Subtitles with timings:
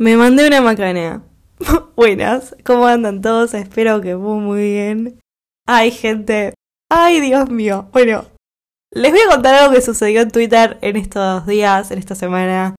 [0.00, 1.20] Me mandé una macanea.
[1.94, 3.52] Buenas, ¿cómo andan todos?
[3.52, 5.20] Espero que muy, muy bien.
[5.66, 6.54] Ay, gente.
[6.88, 7.90] Ay, Dios mío.
[7.92, 8.24] Bueno,
[8.92, 12.76] les voy a contar algo que sucedió en Twitter en estos días, en esta semana.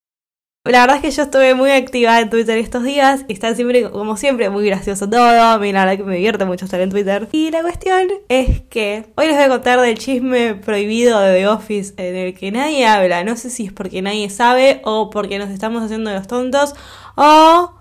[0.64, 3.90] La verdad es que yo estuve muy activa en Twitter estos días y está siempre,
[3.90, 5.20] como siempre, muy gracioso todo.
[5.20, 7.28] A mí la que me divierte mucho estar en Twitter.
[7.32, 11.48] Y la cuestión es que hoy les voy a contar del chisme prohibido de The
[11.48, 13.24] Office en el que nadie habla.
[13.24, 16.74] No sé si es porque nadie sabe o porque nos estamos haciendo los tontos
[17.16, 17.74] o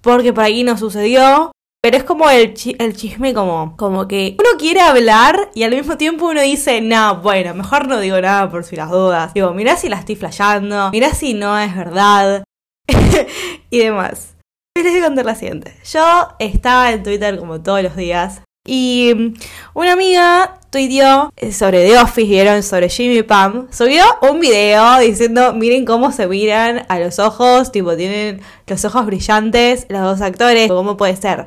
[0.00, 1.50] porque por ahí no sucedió.
[1.82, 5.98] Pero es como el, el chisme como, como que uno quiere hablar y al mismo
[5.98, 9.34] tiempo uno dice, no, bueno, mejor no digo nada por si las dudas.
[9.34, 12.42] Digo, mirá si la estoy flasheando, mirá si no es verdad
[13.70, 14.34] y demás.
[14.74, 15.76] Les voy a contar la siguiente.
[15.84, 19.34] Yo estaba en Twitter como todos los días y mm,
[19.74, 25.84] una amiga tuiteó sobre The Office, vieron sobre Jimmy Pam, subió un video diciendo, miren
[25.84, 30.96] cómo se miran a los ojos, tipo tienen los ojos brillantes los dos actores, ¿cómo
[30.96, 31.46] puede ser?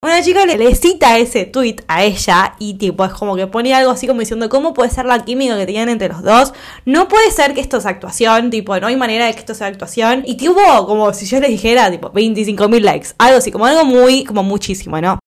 [0.00, 3.90] Una chica le, cita ese tweet a ella y tipo es como que pone algo
[3.90, 6.52] así como diciendo cómo puede ser la química que tienen entre los dos.
[6.84, 9.66] No puede ser que esto sea actuación, tipo no hay manera de que esto sea
[9.66, 10.22] actuación.
[10.24, 13.84] Y tuvo como si yo les dijera tipo 25 mil likes, algo así, como algo
[13.84, 15.18] muy, como muchísimo, ¿no?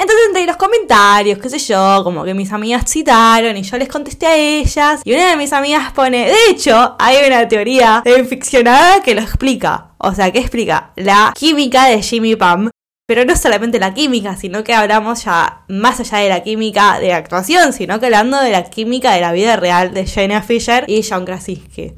[0.00, 3.88] Entonces entre los comentarios, qué sé yo, como que mis amigas citaron y yo les
[3.88, 5.02] contesté a ellas.
[5.04, 9.88] Y una de mis amigas pone, de hecho, hay una teoría ficcionada que lo explica.
[9.98, 12.70] O sea, que explica la química de Jimmy Pam
[13.10, 17.12] pero no solamente la química, sino que hablamos ya más allá de la química de
[17.12, 21.02] actuación, sino que hablando de la química de la vida real de Jenna Fisher y
[21.02, 21.94] John Krasinski.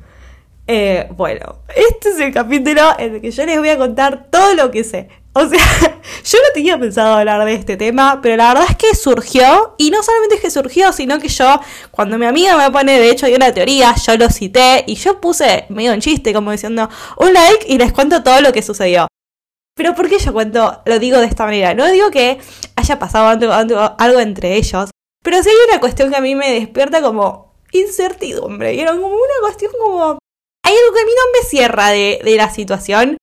[0.67, 1.59] Eh, bueno,
[1.93, 4.85] este es el capítulo en el que yo les voy a contar todo lo que
[4.85, 5.11] sé.
[5.35, 5.59] O sea,
[6.25, 9.91] yo no tenía pensado hablar de este tema, pero la verdad es que surgió, y
[9.91, 11.59] no solamente es que surgió, sino que yo,
[11.91, 15.23] cuando mi amiga me pone, de hecho, hay una teoría, yo lo cité, y yo
[15.23, 19.09] puse medio un chiste, como diciendo, un like y les cuento todo lo que sucedió.
[19.75, 21.75] Pero ¿por qué yo cuento, lo digo de esta manera?
[21.75, 22.39] No digo que
[22.77, 24.91] haya pasado algo, entre ellos,
[25.25, 28.75] pero sí hay una cuestión que a mí me despierta como incertidumbre.
[28.75, 30.19] Y era como una cuestión como...
[30.65, 33.17] Hay algo que a mí no me cierra de, la situación,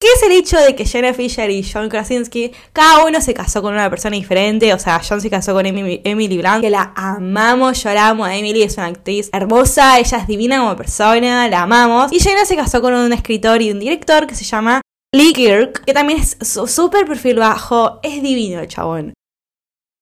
[0.00, 3.62] que es el hecho de que Jenna Fisher y John Krasinski, cada uno se casó
[3.62, 4.72] con una persona diferente.
[4.72, 8.28] O sea, John se casó con Emily, Blunt, que la amamos, lloramos.
[8.30, 12.12] Emily es una actriz hermosa, ella es divina como persona, la amamos.
[12.12, 14.82] Y Jenna se casó con un escritor y un director que se llama
[15.12, 19.14] Lee Kirk, que también es súper perfil bajo, es divino el chabón.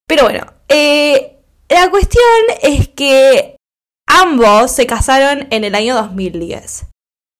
[0.06, 1.38] Pero bueno, eh,
[1.70, 2.22] la cuestión
[2.62, 3.56] es que
[4.06, 6.86] ambos se casaron en el año 2010.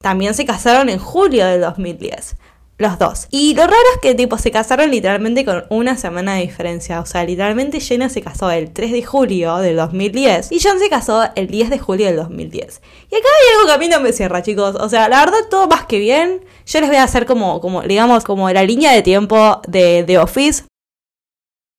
[0.01, 2.37] También se casaron en julio del 2010
[2.79, 3.27] los dos.
[3.31, 7.01] Y lo raro es que tipo se casaron literalmente con una semana de diferencia.
[7.01, 10.89] O sea, literalmente Jenna se casó el 3 de julio del 2010 y John se
[10.89, 12.83] casó el 10 de julio del 2010.
[13.11, 14.77] Y acá hay algo que a mí no me cierra, chicos.
[14.77, 16.45] O sea, la verdad todo más que bien.
[16.67, 20.19] Yo les voy a hacer como, como digamos, como la línea de tiempo de The
[20.19, 20.65] Office.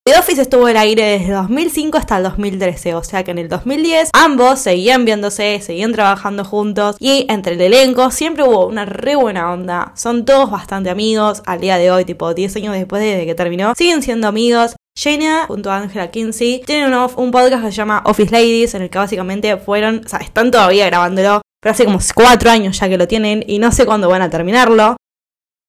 [0.07, 3.49] The Office estuvo en aire desde 2005 hasta el 2013, o sea que en el
[3.49, 9.17] 2010 ambos seguían viéndose, seguían trabajando juntos y entre el elenco siempre hubo una re
[9.17, 9.91] buena onda.
[9.97, 13.73] Son todos bastante amigos al día de hoy, tipo 10 años después de que terminó,
[13.75, 14.77] siguen siendo amigos.
[14.97, 18.83] Jenna junto a Angela Kinsey tienen un, un, podcast que se llama Office Ladies en
[18.83, 22.87] el que básicamente fueron, o sea, están todavía grabándolo, pero hace como 4 años ya
[22.87, 24.95] que lo tienen y no sé cuándo van a terminarlo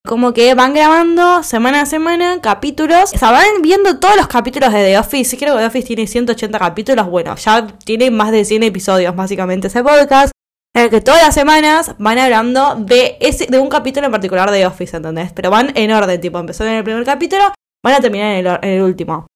[0.08, 3.12] como que van grabando semana a semana capítulos.
[3.14, 5.36] O sea, van viendo todos los capítulos de The Office.
[5.36, 7.06] Creo que The Office tiene 180 capítulos.
[7.10, 10.32] Bueno, ya tiene más de 100 episodios básicamente ese podcast.
[10.74, 14.50] En el que todas las semanas van hablando de, ese, de un capítulo en particular
[14.50, 15.30] de The Office, ¿entendés?
[15.32, 17.52] Pero van en orden, tipo, empezaron en el primer capítulo,
[17.84, 19.26] van a terminar en el, en el último.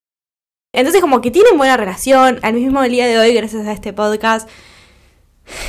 [0.75, 2.39] Entonces como que tienen buena relación.
[2.43, 4.49] Al mismo día de hoy, gracias a este podcast,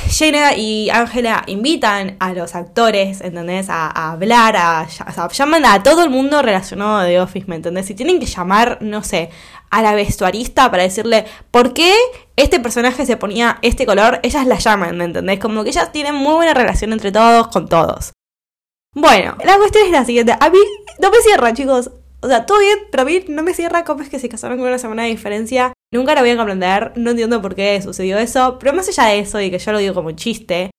[0.08, 3.68] Jenna y Angela invitan a los actores, ¿entendés?
[3.68, 4.86] A, hablar, a,
[5.32, 7.86] llaman a todo el mundo relacionado de Office, ¿me entendés?
[7.86, 9.30] Si tienen que llamar, no sé,
[9.70, 11.94] a la vestuarista para decirle por qué
[12.36, 15.40] este personaje se ponía este color, ellas la llaman, ¿me entendés?
[15.40, 18.12] Como que ellas tienen muy buena relación entre todos, con todos.
[18.94, 20.36] Bueno, la cuestión es la siguiente.
[20.38, 20.58] A mí
[21.00, 21.90] no me cierra, chicos.
[22.24, 24.56] O sea, todo bien, pero a mí no me cierra cómo es que se casaron
[24.56, 25.74] con una semana de diferencia.
[25.92, 29.18] Nunca lo voy a comprender, no entiendo por qué sucedió eso, pero más allá de
[29.18, 30.70] eso y que yo lo digo como un chiste,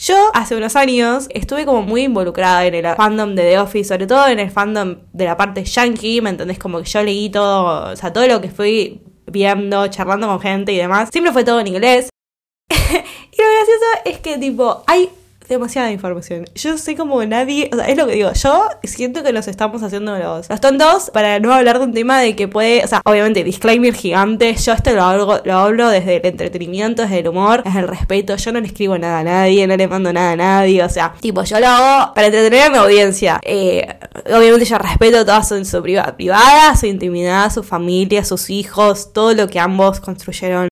[0.00, 4.06] yo hace unos años estuve como muy involucrada en el fandom de The Office, sobre
[4.06, 6.60] todo en el fandom de la parte yankee, ¿me entendés?
[6.60, 10.72] Como que yo leí todo, o sea, todo lo que fui viendo, charlando con gente
[10.72, 12.10] y demás, siempre fue todo en inglés.
[12.70, 15.10] y lo gracioso es que tipo, hay
[15.48, 16.44] demasiada información.
[16.54, 19.82] Yo sé como nadie, o sea, es lo que digo, yo siento que nos estamos
[19.82, 23.00] haciendo los, los tontos para no hablar de un tema de que puede, o sea,
[23.04, 27.62] obviamente, disclaimer gigante, yo esto lo hablo, lo hablo desde el entretenimiento, desde el humor,
[27.62, 30.36] desde el respeto, yo no le escribo nada a nadie, no le mando nada a
[30.36, 33.40] nadie, o sea, tipo, yo lo hago para entretener a mi audiencia.
[33.42, 33.86] Eh,
[34.26, 39.48] obviamente yo respeto toda su, su privada, su intimidad, su familia, sus hijos, todo lo
[39.48, 40.71] que ambos construyeron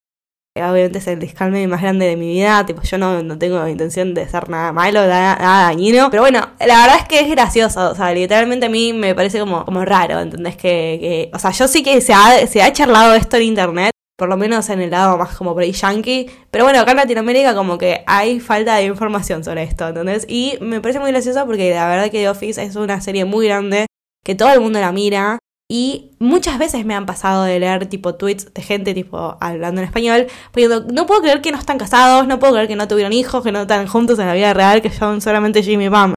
[0.57, 4.15] obviamente es el disclaimer más grande de mi vida, tipo yo no, no tengo intención
[4.15, 7.95] de hacer nada malo, nada, dañino, pero bueno, la verdad es que es gracioso, o
[7.95, 10.57] sea, literalmente a mí me parece como, como raro, ¿entendés?
[10.57, 13.93] Que, que, o sea, yo sí que se ha, se ha charlado esto en internet,
[14.17, 17.55] por lo menos en el lado más como por yankee, pero bueno, acá en Latinoamérica
[17.55, 20.27] como que hay falta de información sobre esto, ¿entendés?
[20.29, 23.47] Y me parece muy gracioso porque la verdad que The Office es una serie muy
[23.47, 23.87] grande,
[24.25, 25.39] que todo el mundo la mira,
[25.73, 29.87] y muchas veces me han pasado de leer tipo tweets de gente tipo hablando en
[29.87, 33.13] español, poniendo, no puedo creer que no están casados, no puedo creer que no tuvieron
[33.13, 36.15] hijos, que no están juntos en la vida real, que son solamente Jimmy y Pam.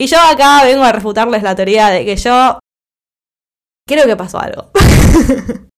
[0.00, 2.58] Y yo acá vengo a refutarles la teoría de que yo
[3.86, 4.72] creo que pasó algo.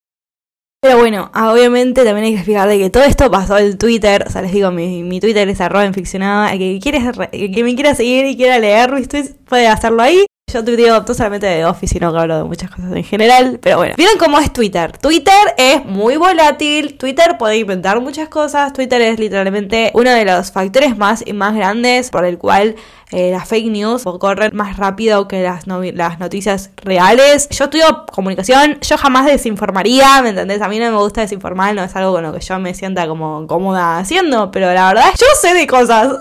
[0.82, 4.24] Pero bueno, obviamente también hay que explicar de que todo esto pasó en Twitter.
[4.26, 6.52] O sea, les digo, mi, mi Twitter es arroba inficcionada.
[6.52, 7.02] Que, quiere,
[7.32, 10.24] el que me quiera seguir y quiera leer mis tweets puede hacerlo ahí.
[10.52, 13.58] Yo tuiteo no solamente de Office, sino que hablo de muchas cosas en general.
[13.62, 14.96] Pero bueno, ¿vieron cómo es Twitter?
[14.98, 16.96] Twitter es muy volátil.
[16.98, 18.72] Twitter puede inventar muchas cosas.
[18.72, 22.74] Twitter es literalmente uno de los factores más y más grandes por el cual
[23.12, 27.48] eh, las fake news corren más rápido que las, las noticias reales.
[27.50, 30.62] Yo estudio comunicación, yo jamás desinformaría, ¿me entendés?
[30.62, 33.08] A mí no me gusta desinformar, no es algo con lo que yo me sienta
[33.08, 36.12] como cómoda haciendo, pero la verdad, yo sé de cosas.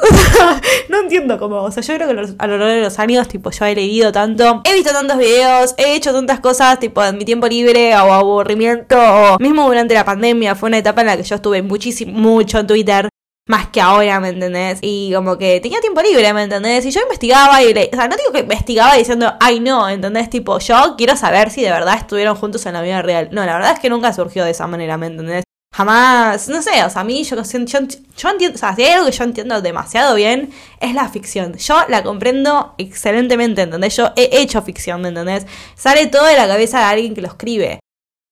[0.90, 3.52] no entiendo cómo, o sea, yo creo que a lo largo de los años, tipo,
[3.52, 7.26] yo he leído tanto, he visto tantos videos, he hecho tantas cosas, tipo, en mi
[7.26, 11.24] tiempo libre o aburrimiento, o mismo durante la pandemia, fue una etapa en la que
[11.24, 13.10] yo estuve muchísimo, mucho en Twitter
[13.50, 14.78] más que ahora, ¿me entendés?
[14.84, 16.86] Y como que tenía tiempo libre, ¿me entendés?
[16.86, 17.90] Y yo investigaba y le...
[17.92, 20.30] O sea, no digo que investigaba diciendo, ay no, ¿entendés?
[20.30, 23.30] Tipo, yo quiero saber si de verdad estuvieron juntos en la vida real.
[23.32, 25.44] No, la verdad es que nunca surgió de esa manera, ¿me entendés?
[25.74, 27.80] Jamás, no sé, o sea, a mí yo, yo,
[28.18, 31.56] yo entiendo, o sea, si hay algo que yo entiendo demasiado bien, es la ficción.
[31.56, 33.96] Yo la comprendo excelentemente, ¿entendés?
[33.96, 35.48] Yo he hecho ficción, ¿me entendés?
[35.76, 37.80] Sale todo de la cabeza de alguien que lo escribe.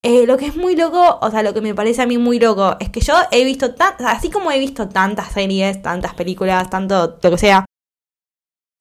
[0.04, 2.40] Eh, lo que es muy loco, o sea, lo que me parece a mí muy
[2.40, 6.70] loco, es que yo he visto, tan, así como he visto tantas series, tantas películas,
[6.70, 7.66] tanto lo que sea,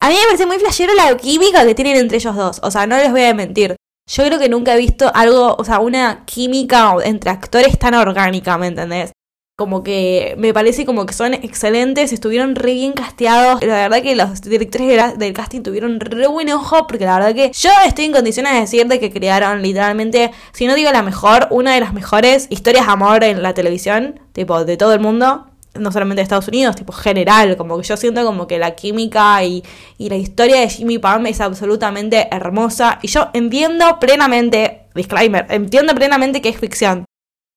[0.01, 2.87] a mí me parece muy flashero la química que tienen entre ellos dos, o sea,
[2.87, 3.77] no les voy a mentir.
[4.09, 8.57] Yo creo que nunca he visto algo, o sea, una química entre actores tan orgánica,
[8.57, 9.11] ¿me entendés?
[9.57, 13.63] Como que me parece como que son excelentes, estuvieron re bien casteados.
[13.63, 17.51] La verdad que los directores del casting tuvieron re buen ojo, porque la verdad que
[17.53, 21.49] yo estoy en condiciones de decir de que crearon literalmente, si no digo la mejor,
[21.51, 25.47] una de las mejores historias de amor en la televisión, tipo de todo el mundo.
[25.75, 29.45] No solamente de Estados Unidos, tipo general, como que yo siento como que la química
[29.45, 29.63] y,
[29.99, 32.99] y la historia de Jimmy Pam es absolutamente hermosa.
[33.03, 37.05] Y yo entiendo plenamente, disclaimer, entiendo plenamente que es ficción.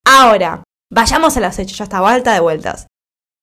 [0.05, 2.87] Ahora, Vayamos a los hechos, ya está, vuelta de vueltas.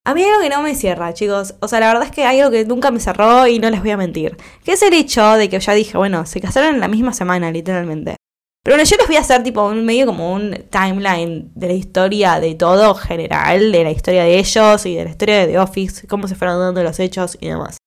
[0.04, 1.54] A mí hay algo que no me cierra, chicos.
[1.60, 3.81] O sea, la verdad es que hay algo que nunca me cerró y no les
[3.81, 4.37] voy a mentir.
[4.64, 7.50] Que es el hecho de que ya dije, bueno, se casaron en la misma semana,
[7.50, 8.16] literalmente.
[8.64, 11.72] Pero bueno, yo les voy a hacer tipo un medio como un timeline de la
[11.72, 15.58] historia de todo general, de la historia de ellos y de la historia de The
[15.60, 17.78] Office, cómo se fueron dando los hechos y demás.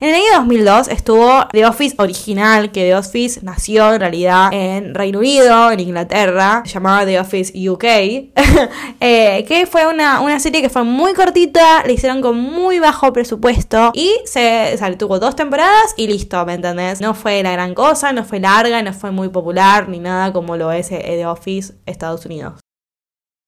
[0.00, 4.94] En el año 2002 estuvo The Office original, que The Office nació en realidad en
[4.94, 7.82] Reino Unido, en Inglaterra, se llamaba The Office UK,
[9.00, 13.12] eh, que fue una, una, serie que fue muy cortita, la hicieron con muy bajo
[13.12, 17.00] presupuesto y se, o tuvo dos temporadas y listo, ¿me entendés?
[17.00, 20.56] No fue la gran cosa, no fue larga, no fue muy popular ni nada como
[20.56, 22.60] lo es eh, The Office Estados Unidos.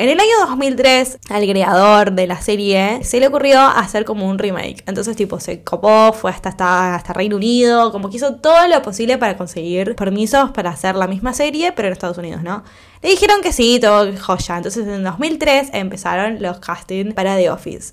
[0.01, 4.39] En el año 2003, al creador de la serie se le ocurrió hacer como un
[4.39, 4.83] remake.
[4.87, 8.81] Entonces, tipo, se copó, fue hasta, hasta, hasta Reino Unido, como que hizo todo lo
[8.81, 12.65] posible para conseguir permisos para hacer la misma serie, pero en Estados Unidos, ¿no?
[13.03, 14.57] Le dijeron que sí, todo joya.
[14.57, 17.93] Entonces, en 2003 empezaron los castings para The Office.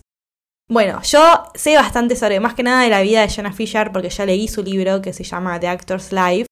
[0.70, 4.10] Bueno, yo sé bastante sobre más que nada de la vida de Jenna Fisher porque
[4.10, 6.48] ya leí su libro que se llama The Actor's Life.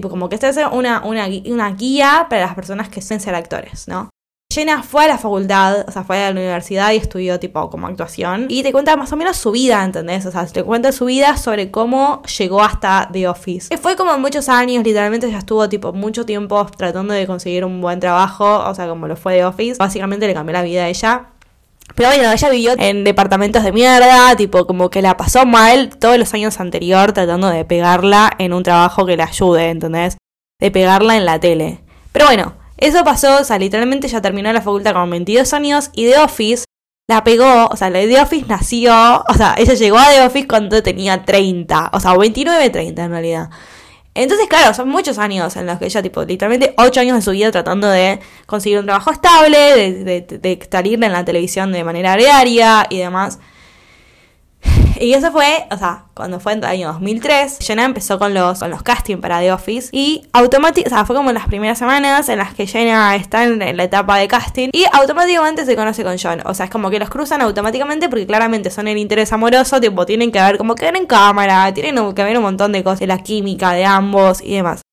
[0.00, 3.86] Como que esta es una, una, una guía para las personas que suelen ser actores,
[3.86, 4.08] ¿no?
[4.54, 7.88] Jenna fue a la facultad, o sea, fue a la universidad y estudió tipo como
[7.88, 8.46] actuación.
[8.48, 10.24] Y te cuenta más o menos su vida, ¿entendés?
[10.26, 13.76] O sea, te cuenta su vida sobre cómo llegó hasta The Office.
[13.78, 17.98] Fue como muchos años, literalmente ya estuvo tipo mucho tiempo tratando de conseguir un buen
[17.98, 19.78] trabajo, o sea, como lo fue The Office.
[19.78, 21.26] Básicamente le cambió la vida a ella.
[21.96, 26.16] Pero bueno, ella vivió en departamentos de mierda, tipo como que la pasó mal todos
[26.16, 30.16] los años anterior tratando de pegarla en un trabajo que le ayude, ¿entendés?
[30.60, 31.80] De pegarla en la tele.
[32.12, 32.54] Pero bueno,
[32.84, 36.64] eso pasó, o sea, literalmente ya terminó la facultad con 22 años y The Office
[37.08, 40.22] la pegó, o sea, la de The Office nació, o sea, ella llegó a The
[40.22, 43.50] Office cuando tenía 30, o sea, 29, 30 en realidad.
[44.14, 47.32] Entonces, claro, son muchos años en los que ella, tipo, literalmente 8 años de su
[47.32, 51.82] vida tratando de conseguir un trabajo estable, de, de, de salir en la televisión de
[51.82, 53.40] manera diaria y demás.
[55.00, 58.58] Y eso fue, o sea, cuando fue en el año 2003, Jenna empezó con los,
[58.58, 61.78] con los castings para The Office y automáticamente, o sea, fue como en las primeras
[61.78, 66.04] semanas en las que Jenna está en, la etapa de casting y automáticamente se conoce
[66.04, 66.42] con John.
[66.44, 70.06] O sea, es como que los cruzan automáticamente porque claramente son el interés amoroso, tipo,
[70.06, 73.06] tienen que ver como que en cámara, tienen que ver un montón de cosas de
[73.06, 74.83] la química de ambos y demás.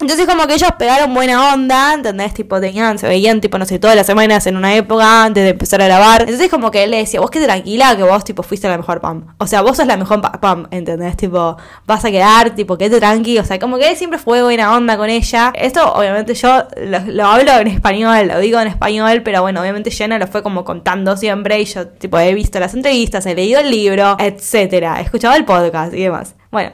[0.00, 2.34] Entonces como que ellos pegaron buena onda, ¿entendés?
[2.34, 5.50] Tipo, tenían, se veían, tipo, no sé, todas las semanas en una época antes de
[5.50, 6.22] empezar a grabar.
[6.22, 9.00] Entonces como que él le decía, vos qué tranquila que vos, tipo, fuiste la mejor
[9.00, 9.34] Pam.
[9.38, 11.16] O sea, vos sos la mejor Pam, ¿entendés?
[11.16, 13.38] Tipo, vas a quedar, tipo, quédate tranqui.
[13.38, 15.52] O sea, como que él siempre fue buena onda con ella.
[15.54, 16.64] Esto, obviamente, yo
[17.06, 20.64] lo, hablo en español, lo digo en español, pero bueno, obviamente Jenna lo fue como
[20.64, 24.98] contando siempre y yo, tipo, he visto las entrevistas, he leído el libro, etcétera.
[24.98, 26.34] He escuchado el podcast y demás.
[26.50, 26.72] Bueno,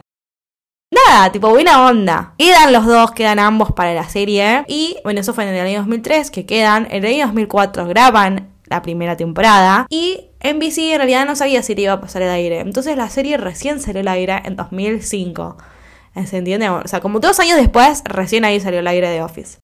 [0.90, 2.34] Nada, tipo buena onda.
[2.36, 4.64] Quedan los dos, quedan ambos para la serie.
[4.66, 6.88] Y bueno, eso fue en el año 2003 que quedan.
[6.90, 9.86] En el año 2004 graban la primera temporada.
[9.88, 12.58] Y NBC en realidad no sabía si le iba a pasar el aire.
[12.60, 15.58] Entonces la serie recién salió al aire en 2005.
[16.26, 16.68] ¿Se entiende?
[16.68, 19.59] O sea, como dos años después, recién ahí salió el aire de Office.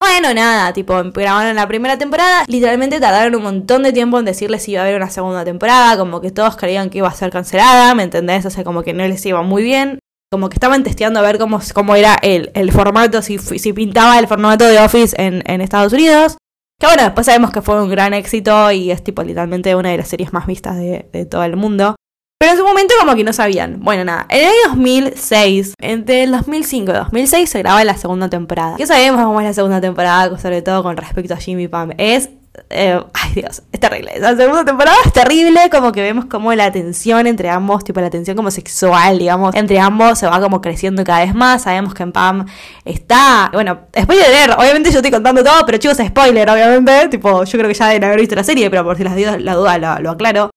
[0.00, 2.44] Bueno, nada, tipo, grabaron la primera temporada.
[2.48, 5.96] Literalmente tardaron un montón de tiempo en decirles si iba a haber una segunda temporada.
[5.98, 8.46] Como que todos creían que iba a ser cancelada, ¿me entendés?
[8.46, 9.98] O sea, como que no les iba muy bien.
[10.32, 14.18] Como que estaban testeando a ver cómo, cómo era el, el formato, si, si pintaba
[14.18, 16.38] el formato de Office en, en Estados Unidos.
[16.78, 19.98] Que bueno, después sabemos que fue un gran éxito y es tipo literalmente una de
[19.98, 21.96] las series más vistas de, de todo el mundo.
[22.40, 23.80] Pero en su momento como que no sabían.
[23.80, 28.30] Bueno, nada, en el año 2006, entre el 2005 y 2006 se graba la segunda
[28.30, 28.76] temporada.
[28.78, 30.38] ¿Qué sabemos cómo es la segunda temporada?
[30.38, 31.90] Sobre todo con respecto a Jimmy Pam.
[31.98, 32.30] Es
[32.70, 34.12] eh, ay Dios, es terrible.
[34.18, 38.08] La segunda temporada es terrible, como que vemos como la tensión entre ambos, tipo la
[38.08, 41.64] tensión como sexual, digamos, entre ambos se va como creciendo cada vez más.
[41.64, 42.46] Sabemos que en Pam
[42.86, 47.68] está, bueno, spoiler, obviamente yo estoy contando todo, pero chicos, spoiler, obviamente, tipo, yo creo
[47.68, 50.50] que ya deben haber visto la serie, pero por si las la duda lo aclaro.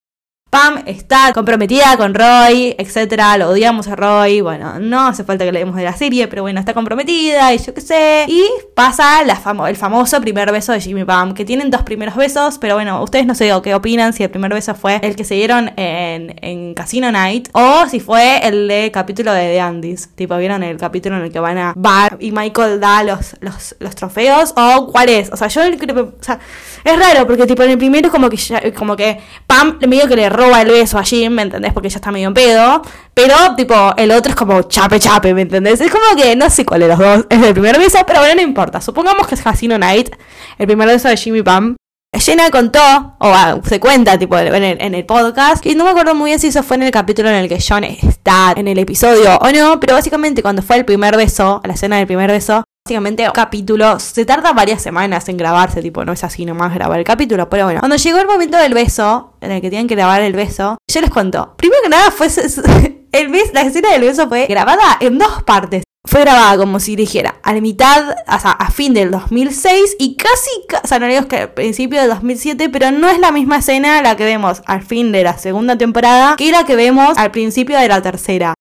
[0.54, 5.50] Pam está comprometida con Roy, etcétera, lo odiamos a Roy, bueno, no hace falta que
[5.50, 8.24] leemos de la serie, pero bueno, está comprometida y yo qué sé.
[8.28, 12.76] Y pasa el famoso primer beso de Jimmy Pam, que tienen dos primeros besos, pero
[12.76, 15.72] bueno, ustedes no sé qué opinan si el primer beso fue el que se dieron
[15.76, 20.76] en, Casino Night o si fue el de capítulo de The Andys, tipo, ¿vieron el
[20.76, 24.54] capítulo en el que van a bar y Michael da los, los, trofeos?
[24.56, 25.32] ¿O cuál es?
[25.32, 26.38] O sea, yo creo o sea,
[26.84, 29.18] es raro porque tipo en el primero es como que, como que
[29.48, 31.72] Pam medio que le roba roba el beso a Jim, ¿me entendés?
[31.72, 32.82] Porque ella está medio en pedo.
[33.14, 35.80] Pero, tipo, el otro es como chape chape, ¿me entendés?
[35.80, 38.36] Es como que no sé cuál de los dos es el primer beso, pero bueno,
[38.36, 38.80] no importa.
[38.80, 40.14] Supongamos que es Casino Night,
[40.58, 41.76] el primer beso de Jimmy Pam.
[42.12, 42.78] Jenna contó,
[43.18, 46.46] o ah, se cuenta, tipo, en el, podcast, y no me acuerdo muy bien si
[46.46, 49.80] eso fue en el capítulo en el que John está en el episodio o no,
[49.80, 54.26] pero básicamente cuando fue el primer beso, la escena del primer beso, Básicamente, capítulo se
[54.26, 57.80] tarda varias semanas en grabarse, tipo, no es así nomás grabar el capítulo, pero bueno.
[57.80, 61.00] Cuando llegó el momento del beso, en el que tienen que grabar el beso, yo
[61.00, 61.54] les cuento.
[61.56, 62.26] Primero que nada, fue
[63.54, 65.82] la escena del beso fue grabada en dos partes.
[66.06, 70.18] Fue grabada como si dijera a la mitad, o sea, a fin del 2006 y
[70.18, 70.50] casi,
[70.82, 74.02] o sea, no digo que al principio del 2007, pero no es la misma escena
[74.02, 77.78] la que vemos al fin de la segunda temporada que la que vemos al principio
[77.78, 78.53] de la tercera.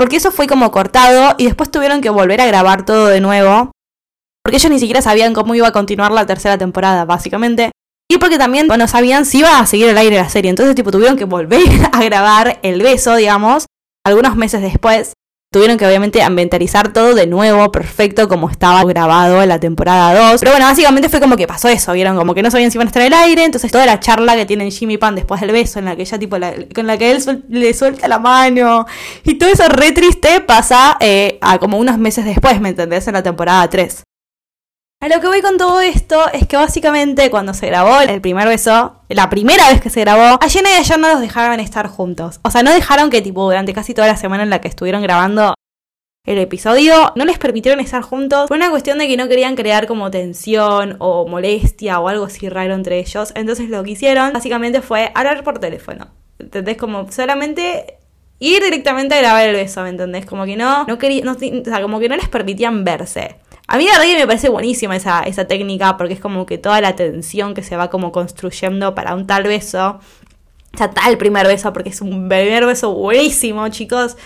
[0.00, 3.70] Porque eso fue como cortado y después tuvieron que volver a grabar todo de nuevo.
[4.42, 7.70] Porque ellos ni siquiera sabían cómo iba a continuar la tercera temporada, básicamente.
[8.10, 10.48] Y porque también no sabían si iba a seguir el aire la serie.
[10.48, 11.60] Entonces, tipo, tuvieron que volver
[11.92, 13.66] a grabar el beso, digamos,
[14.02, 15.12] algunos meses después.
[15.52, 20.38] Tuvieron que obviamente ambientalizar todo de nuevo, perfecto, como estaba grabado en la temporada 2.
[20.38, 22.86] Pero bueno, básicamente fue como que pasó eso, vieron, como que no sabían si iban
[22.86, 23.44] a estar en el aire.
[23.44, 26.20] Entonces toda la charla que tienen Jimmy Pan después del beso, en la que ella
[26.20, 26.36] tipo,
[26.72, 28.86] con la que él le suelta la mano.
[29.24, 33.08] Y todo eso re triste pasa eh, a como unos meses después, ¿me entendés?
[33.08, 34.04] En la temporada 3.
[35.02, 38.46] A lo que voy con todo esto es que básicamente cuando se grabó el primer
[38.46, 41.86] beso, la primera vez que se grabó, a Jenna y a no los dejaron estar
[41.86, 42.38] juntos.
[42.42, 45.00] O sea, no dejaron que tipo durante casi toda la semana en la que estuvieron
[45.00, 45.54] grabando
[46.26, 48.48] el episodio, no les permitieron estar juntos.
[48.48, 52.50] Fue una cuestión de que no querían crear como tensión o molestia o algo así
[52.50, 53.32] raro entre ellos.
[53.34, 56.08] Entonces lo que hicieron básicamente fue hablar por teléfono.
[56.38, 56.76] ¿Entendés?
[56.76, 57.96] Como solamente
[58.38, 60.26] ir directamente a grabar el beso, ¿me entendés?
[60.26, 63.36] Como que no, no quería, o sea, como que no les permitían verse.
[63.72, 66.80] A mí la verdad me parece buenísima esa, esa técnica porque es como que toda
[66.80, 70.00] la tensión que se va como construyendo para un tal beso,
[70.74, 74.16] o sea, tal primer beso porque es un primer beso buenísimo, chicos.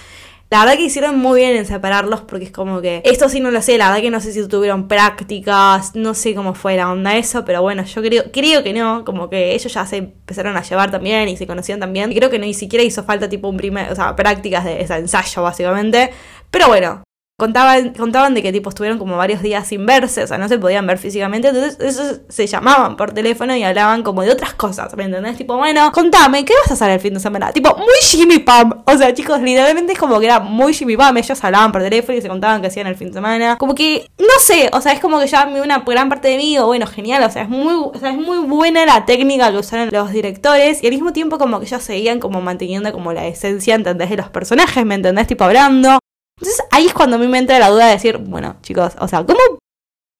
[0.48, 3.50] La verdad que hicieron muy bien en separarlos porque es como que esto sí no
[3.50, 6.90] lo sé, la verdad que no sé si tuvieron prácticas, no sé cómo fue la
[6.90, 10.56] onda eso, pero bueno, yo creo, creo que no, como que ellos ya se empezaron
[10.56, 12.14] a llevar también y se conocían también.
[12.14, 16.12] Creo que ni siquiera hizo falta tipo un primer, o sea, prácticas de ensayo básicamente.
[16.50, 17.02] Pero bueno,
[17.36, 20.56] Contaban, contaban de que tipo estuvieron como varios días sin verse, o sea, no se
[20.56, 24.96] podían ver físicamente, entonces esos se llamaban por teléfono y hablaban como de otras cosas,
[24.96, 25.36] ¿me entendés?
[25.36, 27.50] Tipo, bueno, contame, ¿qué vas a hacer el fin de semana?
[27.50, 31.16] Tipo, muy Jimmy Pam, o sea, chicos, literalmente es como que era muy Jimmy Pam,
[31.16, 34.08] ellos hablaban por teléfono y se contaban qué hacían el fin de semana, como que,
[34.16, 36.86] no sé, o sea, es como que ya una gran parte de mí, o bueno,
[36.86, 40.12] genial, o sea, es muy, o sea, es muy buena la técnica que usaron los
[40.12, 44.08] directores y al mismo tiempo como que ellos seguían como manteniendo como la esencia, ¿entendés?
[44.08, 45.26] De los personajes, ¿me entendés?
[45.26, 45.98] Tipo, hablando.
[46.38, 49.08] Entonces ahí es cuando a mí me entra la duda de decir, bueno, chicos, o
[49.08, 49.40] sea, ¿cómo?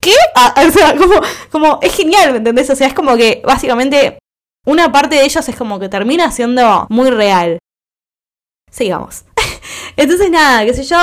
[0.00, 0.14] ¿Qué?
[0.34, 1.14] Ah, o sea, como,
[1.50, 2.70] como, es genial, ¿me entendés?
[2.70, 4.18] O sea, es como que básicamente
[4.66, 7.58] una parte de ellos es como que termina siendo muy real.
[8.70, 9.24] Sigamos.
[9.96, 10.96] Entonces nada, qué sé yo,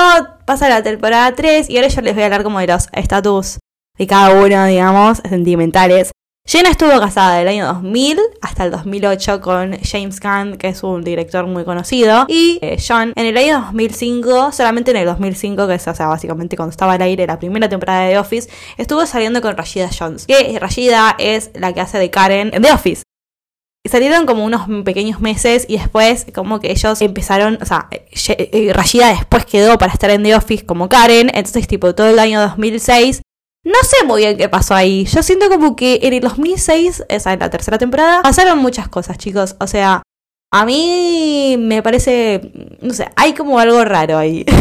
[0.44, 3.58] pasa la temporada 3 y ahora yo les voy a hablar como de los estatus
[3.98, 6.12] de cada uno, digamos, sentimentales.
[6.52, 11.02] Jenna estuvo casada del año 2000 hasta el 2008 con James Gunn, que es un
[11.02, 15.74] director muy conocido, y eh, John en el año 2005, solamente en el 2005, que
[15.76, 19.06] es, o sea, básicamente cuando estaba al aire la primera temporada de The Office, estuvo
[19.06, 23.02] saliendo con Rashida Jones, que Rashida es la que hace de Karen en The Office.
[23.88, 29.08] Salieron como unos pequeños meses y después como que ellos empezaron, o sea, eh, Rashida
[29.08, 33.22] después quedó para estar en The Office como Karen, entonces tipo todo el año 2006
[33.64, 35.04] no sé muy bien qué pasó ahí.
[35.04, 39.18] Yo siento como que en el 2006, esa es la tercera temporada, pasaron muchas cosas,
[39.18, 39.56] chicos.
[39.60, 40.02] O sea,
[40.54, 42.52] a mí me parece,
[42.82, 44.44] no sé, hay como algo raro ahí.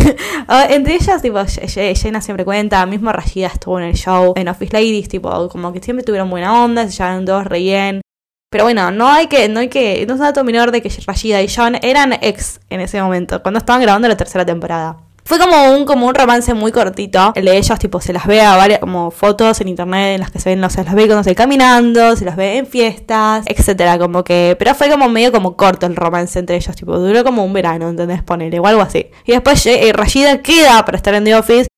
[0.48, 4.74] Ah, entre ellas, tipo, Jenna siempre cuenta, mismo Rashida estuvo en el show, en Office
[4.74, 8.02] Ladies, tipo, como que siempre tuvieron buena onda, se llevaron dos re bien.
[8.50, 11.42] Pero bueno, no hay que, no hay que, no es dato menor de que Rashida
[11.42, 14.98] y John eran ex en ese momento, cuando estaban grabando la tercera temporada.
[15.32, 17.32] Fue como un, como un romance muy cortito.
[17.36, 20.30] El de ellos, tipo, se las ve a varias como fotos en internet en las
[20.30, 23.46] que se ven, no se las ve cuando se caminando, se las ve en fiestas,
[23.48, 24.58] etcétera, como que.
[24.60, 27.88] Pero fue como medio como corto el romance entre ellos, tipo, duró como un verano,
[27.88, 28.22] ¿entendés?
[28.24, 29.10] Ponele, o algo así.
[29.24, 31.71] Y después eh, Rashida queda para estar en The Office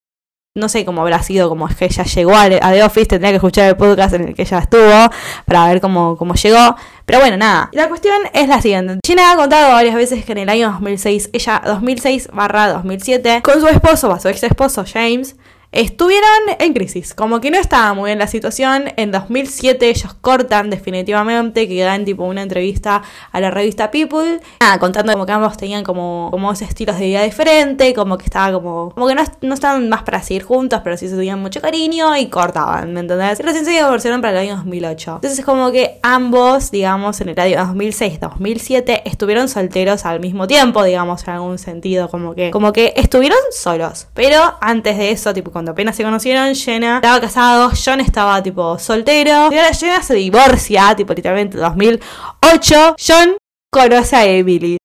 [0.56, 3.38] no sé cómo habrá sido, como es que ella llegó a, The Office, tendría que
[3.38, 5.10] escuchar el podcast en el que ella estuvo
[5.46, 6.76] para ver cómo, cómo llegó.
[7.08, 7.70] Pero bueno, nada.
[7.74, 9.00] La cuestión es la siguiente.
[9.04, 13.60] Gina ha contado varias veces que en el año 2006, ella 2006 barra 2007, con
[13.60, 15.36] su esposo, o su ex esposo James,
[15.74, 17.14] estuvieron en crisis.
[17.14, 18.86] Como que no estaba muy bien la situación.
[18.96, 24.40] En 2007 ellos cortan definitivamente, que dan tipo una entrevista a la revista People.
[24.62, 28.54] Nada, contando como que ambos tenían como, como estilos de vida diferentes, como que estaba
[28.54, 28.92] como...
[28.92, 32.16] Como que no, no estaban más para seguir juntos, pero sí se tenían mucho cariño
[32.16, 33.40] y cortaban, ¿me entendés?
[33.40, 35.16] Y recién se divorciaron para el año 2008.
[35.16, 40.84] Entonces es como que ambos, digamos, en el año 2006-2007 estuvieron solteros al mismo tiempo,
[40.84, 42.10] digamos, en algún sentido.
[42.10, 44.08] Como que, como que estuvieron solos.
[44.14, 48.78] Pero antes de eso, tipo, cuando apenas se conocieron, Jenna estaba casado, John estaba tipo
[48.78, 49.50] soltero.
[49.50, 52.96] Y ahora Jenna se divorcia, tipo literalmente en 2008.
[53.00, 53.38] John
[53.72, 54.76] conoce a Emily.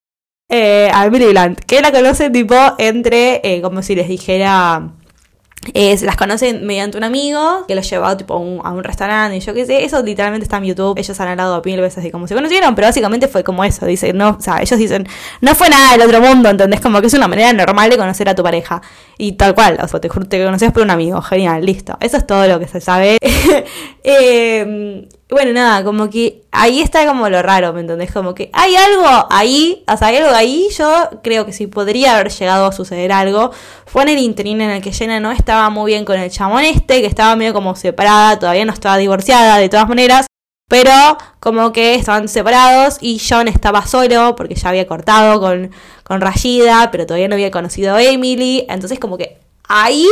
[0.49, 4.93] Eh, a Emily Blunt, que la conoce tipo entre, eh, como si les dijera,
[5.75, 9.67] las conocen mediante un amigo que los llevó tipo, a un restaurante y yo qué
[9.67, 9.85] sé.
[9.85, 10.99] Eso literalmente está en YouTube.
[10.99, 13.87] Ellos han hablado mil veces de cómo se conocieron, pero básicamente fue como eso.
[13.87, 15.07] Dicen, no, o sea, ellos dicen,
[15.41, 16.81] no fue nada del otro mundo, ¿entendés?
[16.81, 18.81] Como que es una manera normal de conocer a tu pareja.
[19.19, 21.21] Y tal cual, o sea, te, te conoces por un amigo.
[21.23, 21.97] Genial, listo.
[22.01, 23.19] Eso es todo lo que se sabe.
[24.05, 28.11] eh, bueno, nada, como que ahí está como lo raro, ¿me entendés?
[28.13, 32.15] Como que hay algo ahí, o sea, hay algo ahí, yo creo que si podría
[32.15, 33.51] haber llegado a suceder algo,
[33.85, 36.65] fue en el interín en el que Jenna no estaba muy bien con el chamón
[36.65, 40.27] este, que estaba medio como separada, todavía no estaba divorciada de todas maneras,
[40.67, 45.73] pero como que estaban separados y John estaba solo porque ya había cortado con,
[46.05, 49.39] con Rashida, pero todavía no había conocido a Emily, entonces como que
[49.69, 50.09] ahí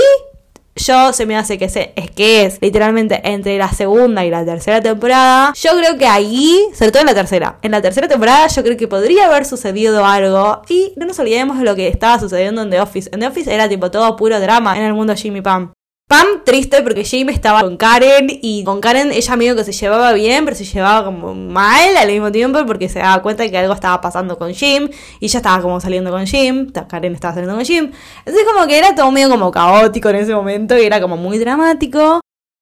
[0.77, 4.45] yo se me hace que, se, es que es literalmente entre la segunda y la
[4.45, 5.53] tercera temporada.
[5.55, 8.77] Yo creo que ahí, sobre todo en la tercera, en la tercera temporada yo creo
[8.77, 10.63] que podría haber sucedido algo.
[10.69, 13.11] Y no nos olvidemos de lo que estaba sucediendo en The Office.
[13.13, 15.73] En The Office era tipo todo puro drama en el mundo Jimmy Pam.
[16.09, 20.13] Pam triste porque Jim estaba con Karen y con Karen ella medio que se llevaba
[20.13, 23.59] bien, pero se llevaba como mal al mismo tiempo porque se daba cuenta de que
[23.59, 24.89] algo estaba pasando con Jim
[25.19, 27.91] y ella estaba como saliendo con Jim, Karen estaba saliendo con Jim.
[28.19, 31.39] Entonces como que era todo medio como caótico en ese momento y era como muy
[31.39, 32.21] dramático.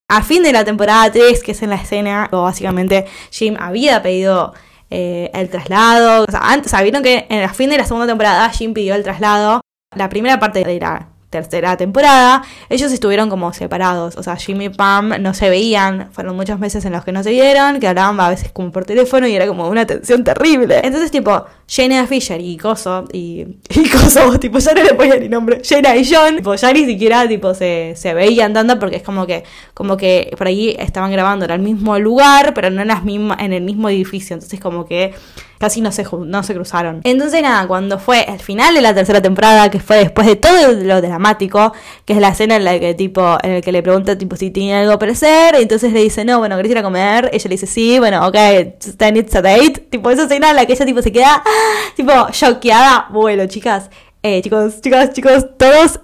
[0.08, 4.54] A fin de la temporada 3, que es en la escena, básicamente Jim había pedido
[4.88, 6.24] eh, el traslado.
[6.26, 9.60] O sea, antes, que en el fin de la segunda temporada Jim pidió el traslado.
[9.94, 14.16] La primera parte de la tercera temporada, ellos estuvieron como separados.
[14.16, 16.10] O sea, Jimmy y Pam no se veían.
[16.12, 18.84] Fueron muchos meses en los que no se vieron, que hablaban a veces como por
[18.84, 20.80] teléfono y era como una tensión terrible.
[20.84, 25.28] Entonces, tipo, Jenna Fisher y Coso, y, y Coso, tipo, ya no le ponía ni
[25.28, 25.60] nombre.
[25.64, 29.26] Jenna y John, tipo, ya ni siquiera, tipo, se, se veían dando porque es como
[29.26, 29.42] que,
[29.74, 33.40] como que por ahí estaban grabando en el mismo lugar, pero no en, las mismas,
[33.40, 34.34] en el mismo edificio.
[34.34, 35.14] Entonces, como que
[35.64, 37.00] casi no se, no se cruzaron.
[37.04, 40.72] Entonces nada, cuando fue el final de la tercera temporada, que fue después de todo
[40.72, 41.72] lo dramático,
[42.04, 44.50] que es la escena en la que tipo, en el que le pregunta tipo si
[44.50, 47.30] tiene algo para hacer, y entonces le dice, no, bueno, ¿querés ir a comer?
[47.32, 48.36] Ella le dice, sí, bueno, ok,
[48.98, 49.86] then it's a date.
[49.90, 51.42] Tipo, esa escena en la que ella tipo se queda,
[51.96, 53.06] tipo, choqueada.
[53.10, 53.88] Bueno, chicas,
[54.22, 56.00] eh, chicos, chicas, chicos, todos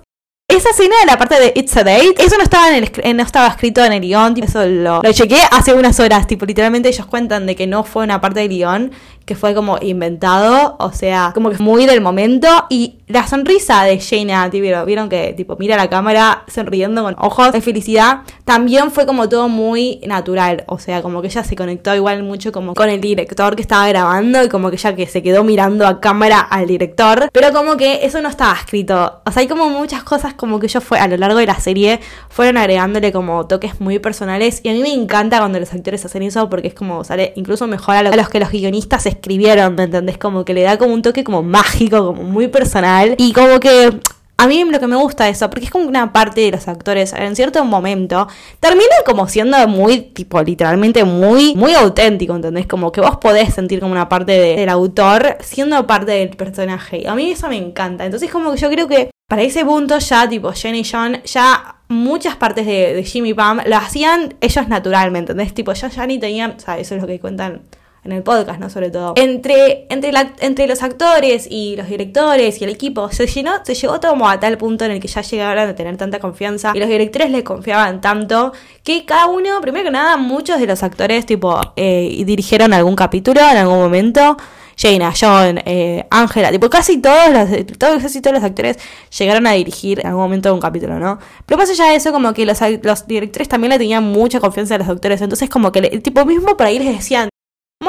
[0.51, 3.23] esa escena de la parte de It's a Date, eso no estaba, en el, no
[3.23, 7.07] estaba escrito en el guion, eso lo, lo chequeé hace unas horas, tipo, literalmente ellos
[7.07, 8.93] cuentan de que no fue una parte del guion,
[9.25, 12.49] que fue como inventado, o sea, como que muy del momento.
[12.69, 14.87] Y la sonrisa de Jaina, ¿vieron?
[14.87, 19.49] vieron que tipo mira la cámara sonriendo con ojos de felicidad, también fue como todo
[19.49, 23.57] muy natural, o sea, como que ella se conectó igual mucho como con el director
[23.57, 27.29] que estaba grabando y como que ella que se quedó mirando a cámara al director,
[27.33, 30.69] pero como que eso no estaba escrito, o sea, hay como muchas cosas como que
[30.69, 34.69] yo fue a lo largo de la serie fueron agregándole como toques muy personales y
[34.69, 37.97] a mí me encanta cuando los actores hacen eso porque es como sale incluso mejor
[37.97, 40.19] a, los que los guionistas escribieron, ¿me entendés?
[40.19, 43.15] Como que le da como un toque como mágico, como muy personal.
[43.19, 44.01] Y como que
[44.41, 47.13] a mí lo que me gusta eso, porque es como una parte de los actores
[47.13, 48.27] en cierto momento
[48.59, 52.67] termina como siendo muy, tipo, literalmente muy, muy auténtico, ¿entendés?
[52.67, 57.03] Como que vos podés sentir como una parte del autor siendo parte del personaje.
[57.03, 58.07] Y a mí eso me encanta.
[58.07, 61.77] Entonces como que yo creo que para ese punto ya, tipo, Jenny y John, ya
[61.89, 65.53] muchas partes de, de Jimmy Pam lo hacían ellos naturalmente, ¿entendés?
[65.53, 67.61] Tipo, ya, ni tenían, o sea, eso es lo que cuentan
[68.05, 68.71] en el podcast, ¿no?
[68.71, 69.15] Sobre todo.
[69.17, 73.75] Entre, entre, la, entre los actores y los directores y el equipo, se llenó, se
[73.75, 76.79] llegó como a tal punto en el que ya llegaron a tener tanta confianza y
[76.79, 81.27] los directores les confiaban tanto que cada uno, primero que nada, muchos de los actores,
[81.27, 84.37] tipo, eh, dirigieron algún capítulo en algún momento.
[84.81, 88.79] Jaina, John, eh, Ángela, tipo casi todos los, todos, casi todos los actores
[89.19, 91.19] llegaron a dirigir en algún momento un capítulo, ¿no?
[91.45, 94.77] Pero más allá de eso, como que los, los directores también le tenían mucha confianza
[94.77, 97.30] a los actores, entonces como que tipo mismo por ahí les decían,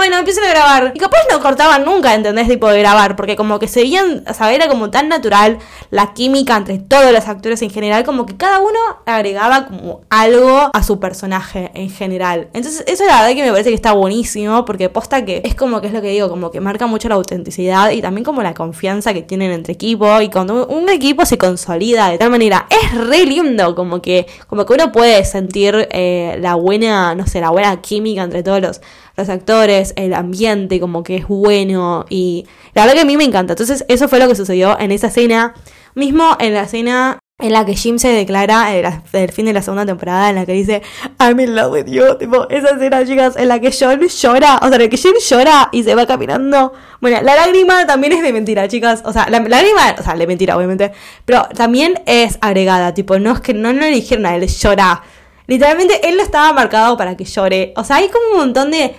[0.01, 0.93] bueno, empiecen a grabar.
[0.95, 2.47] Y capaz no cortaban nunca, ¿entendés?
[2.47, 5.60] Tipo de grabar, porque como que seguían, o sea, era como tan natural
[5.91, 10.71] la química entre todos los actores en general, como que cada uno agregaba como algo
[10.73, 12.47] a su personaje en general.
[12.54, 15.82] Entonces, eso la verdad que me parece que está buenísimo, porque posta que es como
[15.82, 18.56] que es lo que digo, como que marca mucho la autenticidad y también como la
[18.56, 20.19] confianza que tienen entre equipo.
[20.19, 24.65] Y cuando un equipo se consolida de tal manera, es re lindo, como que, como
[24.65, 28.82] que uno puede sentir eh, la buena, no sé, la buena química entre todos los
[29.15, 33.24] los actores, el ambiente como que es bueno y la verdad que a mí me
[33.24, 33.54] encanta.
[33.54, 35.54] Entonces eso fue lo que sucedió en esa escena,
[35.95, 39.86] mismo en la escena en la que Jim se declara el, fin de la segunda
[39.86, 40.82] temporada, en la que dice
[41.19, 44.67] I'm in love with you, tipo, esa escena, chicas, en la que John llora, o
[44.67, 46.74] sea, en la que Jim llora y se va caminando.
[47.00, 50.28] Bueno, la lágrima también es de mentira, chicas, o sea, la, lágrima, o sea, de
[50.28, 50.91] mentira, obviamente,
[51.26, 55.02] pero también es agregada, tipo, no es que no, no le dijeron a él llora.
[55.47, 57.73] Literalmente él no estaba marcado para que llore.
[57.75, 58.95] O sea, hay como un montón de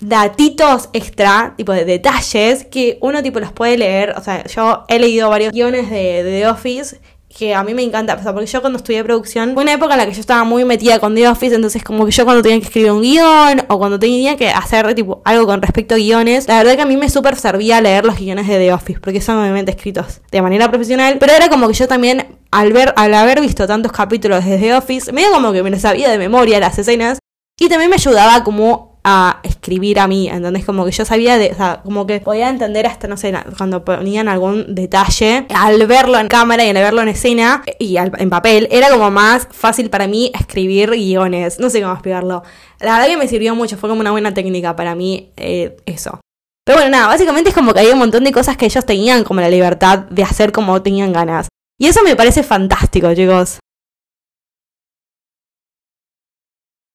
[0.00, 4.14] datitos extra, tipo de detalles, que uno tipo los puede leer.
[4.16, 7.00] O sea, yo he leído varios guiones de, The Office
[7.36, 9.94] que a mí me encanta, o sea, porque yo cuando estudié producción, fue una época
[9.94, 12.42] en la que yo estaba muy metida con The Office, entonces como que yo cuando
[12.42, 15.98] tenía que escribir un guion o cuando tenía que hacer tipo algo con respecto a
[15.98, 18.98] guiones, la verdad que a mí me súper servía leer los guiones de The Office,
[19.00, 22.92] porque son obviamente escritos de manera profesional, pero era como que yo también al ver,
[22.96, 26.18] al haber visto tantos capítulos de The Office, medio como que me lo sabía de
[26.18, 27.20] memoria las escenas
[27.60, 30.64] y también me ayudaba como a escribir a mí, ¿entendés?
[30.64, 33.84] Como que yo sabía de, o sea, como que podía entender hasta, no sé, cuando
[33.84, 38.68] ponían algún detalle, al verlo en cámara y al verlo en escena y en papel,
[38.70, 42.42] era como más fácil para mí escribir guiones, no sé cómo explicarlo.
[42.80, 46.20] La verdad que me sirvió mucho, fue como una buena técnica para mí eh, eso.
[46.64, 49.24] Pero bueno, nada, básicamente es como que había un montón de cosas que ellos tenían
[49.24, 51.48] como la libertad de hacer como tenían ganas.
[51.78, 53.58] Y eso me parece fantástico, chicos.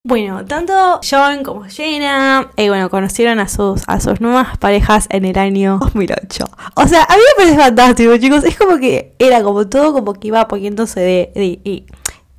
[0.07, 5.25] Bueno, tanto John como Jenna, eh, bueno, conocieron a sus, a sus nuevas parejas en
[5.25, 6.45] el año 2008.
[6.75, 8.43] O sea, a mí me parece fantástico, chicos.
[8.43, 11.31] Es como que era como todo como que iba poniéndose de...
[11.33, 11.87] de y,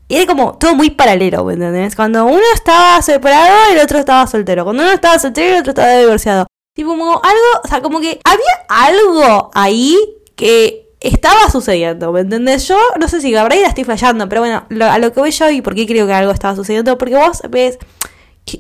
[0.09, 1.97] era como todo muy paralelo, ¿me entendés?
[1.97, 4.63] Cuando uno estaba separado, el otro estaba soltero.
[4.63, 6.47] Cuando uno estaba soltero, el otro estaba divorciado.
[6.73, 9.99] Tipo, como algo, o sea, como que había algo ahí
[10.37, 12.67] que estaba sucediendo, ¿me entendés?
[12.69, 15.61] Yo no sé si Gabriela estoy fallando, pero bueno, a lo que voy yo y
[15.61, 17.79] por qué creo que algo estaba sucediendo, porque vos ves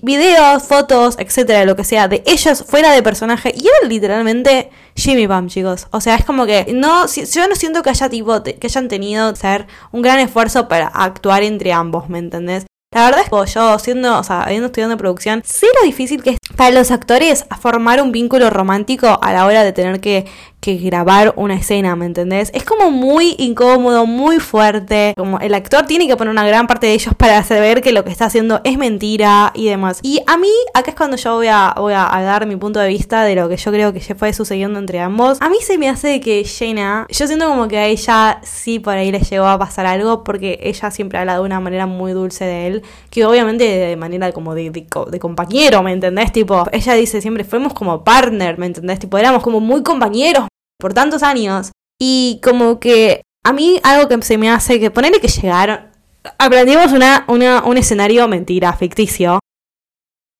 [0.02, 3.52] videos, fotos, etcétera, lo que sea, de ellos fuera de personaje.
[3.54, 5.86] Y era literalmente Jimmy Bam, chicos.
[5.92, 9.34] O sea, es como que no, yo no siento que haya tipo, que hayan tenido
[9.36, 12.66] ser un gran esfuerzo para actuar entre ambos, ¿me entendés?
[12.94, 16.30] La verdad es que yo, siendo, o sea, habiendo estudiado producción, sé lo difícil que
[16.30, 20.24] es para los actores formar un vínculo romántico a la hora de tener que
[20.60, 22.50] que grabar una escena, ¿me entendés?
[22.52, 25.14] Es como muy incómodo, muy fuerte.
[25.16, 28.04] Como el actor tiene que poner una gran parte de ellos para ver que lo
[28.04, 30.00] que está haciendo es mentira y demás.
[30.02, 32.88] Y a mí, acá es cuando yo voy a, voy a, dar mi punto de
[32.88, 35.38] vista de lo que yo creo que ya fue sucediendo entre ambos.
[35.40, 38.94] A mí se me hace que Jenna, yo siento como que a ella sí por
[38.94, 42.44] ahí le llegó a pasar algo porque ella siempre habla de una manera muy dulce
[42.44, 46.32] de él, que obviamente de manera como de, de compañero, ¿me entendés?
[46.32, 48.98] Tipo, ella dice siempre fuimos como partner, ¿me entendés?
[48.98, 50.46] Tipo, éramos como muy compañeros
[50.78, 51.72] por tantos años.
[51.98, 55.90] Y como que a mí algo que se me hace que ponerle que llegaron.
[56.38, 59.38] Aprendimos una, una, un escenario mentira, ficticio.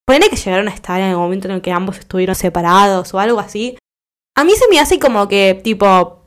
[0.06, 3.18] Ponerle que llegaron a estar en el momento en el que ambos estuvieron separados o
[3.18, 3.78] algo así.
[4.36, 6.22] A mí se me hace como que, tipo.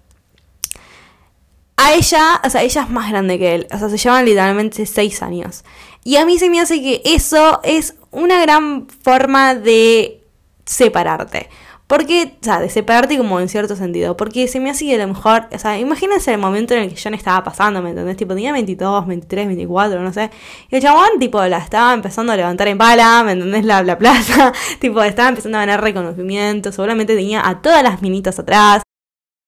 [1.78, 3.68] A ella, o sea, ella es más grande que él.
[3.72, 5.64] O sea, se llevan literalmente seis años.
[6.04, 10.24] Y a mí se me hace que eso es una gran forma de
[10.66, 11.50] separarte.
[11.90, 14.16] Porque, o sea, de separarte como en cierto sentido.
[14.16, 16.90] Porque se me hace que a lo mejor, o sea, imagínense el momento en el
[16.94, 18.16] que John estaba pasando, ¿me entendés?
[18.16, 20.30] Tipo, tenía 22, 23, 24, no sé.
[20.70, 23.66] Y el chabón, tipo, la estaba empezando a levantar en pala, ¿me entendés?
[23.66, 24.54] La, la plaza.
[24.80, 26.72] tipo, estaba empezando a ganar reconocimiento.
[26.72, 28.84] Seguramente tenía a todas las minitas atrás.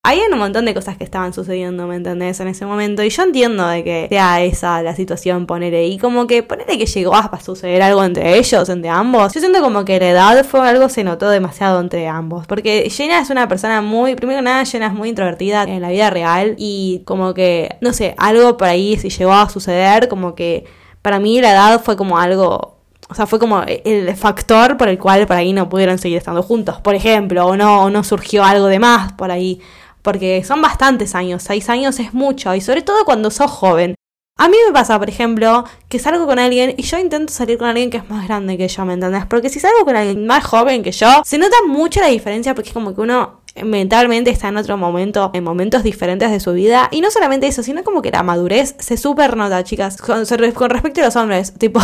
[0.04, 2.40] Hay un montón de cosas que estaban sucediendo, ¿me entendés?
[2.40, 3.04] En ese momento.
[3.04, 6.88] Y yo entiendo de que sea esa la situación, poner Y como que ponerle que
[6.88, 9.32] llegó a suceder algo entre ellos, entre ambos.
[9.32, 12.48] Yo siento como que la edad fue algo se notó demasiado entre ambos.
[12.48, 14.16] Porque Jenna es una persona muy.
[14.16, 16.56] Primero que nada, Jenna es muy introvertida en la vida real.
[16.58, 20.66] Y como que, no sé, algo por ahí, si llegó a suceder, como que
[21.04, 24.98] para mí la edad fue como algo o sea, fue como el factor por el
[24.98, 28.46] cual por ahí no pudieron seguir estando juntos, por ejemplo, o no, o no surgió
[28.46, 29.60] algo de más por ahí
[30.02, 33.96] porque son bastantes años, seis años es mucho, y sobre todo cuando sos joven.
[34.38, 37.68] A mí me pasa, por ejemplo, que salgo con alguien y yo intento salir con
[37.68, 39.26] alguien que es más grande que yo, ¿me entendés?
[39.28, 42.70] Porque si salgo con alguien más joven que yo, se nota mucho la diferencia porque
[42.70, 46.88] es como que uno mentalmente está en otro momento, en momentos diferentes de su vida.
[46.92, 49.98] Y no solamente eso, sino como que la madurez se super nota, chicas.
[49.98, 50.24] Con,
[50.56, 51.80] con respecto a los hombres, tipo,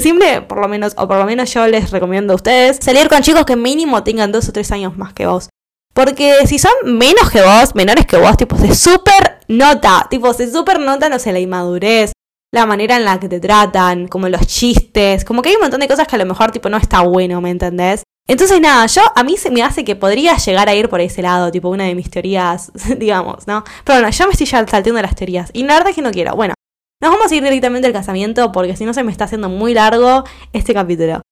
[0.00, 3.22] siempre, por lo menos, o por lo menos yo les recomiendo a ustedes, salir con
[3.22, 5.49] chicos que mínimo tengan dos o tres años más que vos.
[5.92, 10.06] Porque si son menos que vos, menores que vos, tipo, se super nota.
[10.08, 12.12] Tipo, se super nota, no sé, la inmadurez,
[12.52, 15.24] la manera en la que te tratan, como los chistes.
[15.24, 17.40] Como que hay un montón de cosas que a lo mejor, tipo, no está bueno,
[17.40, 18.02] ¿me entendés?
[18.28, 21.22] Entonces, nada, yo a mí se me hace que podría llegar a ir por ese
[21.22, 23.64] lado, tipo, una de mis teorías, digamos, ¿no?
[23.84, 25.50] Pero bueno, yo me estoy ya salteando las teorías.
[25.52, 26.36] Y la verdad es que no quiero.
[26.36, 26.54] Bueno,
[27.02, 29.74] nos vamos a ir directamente al casamiento porque si no se me está haciendo muy
[29.74, 30.22] largo
[30.52, 31.22] este capítulo.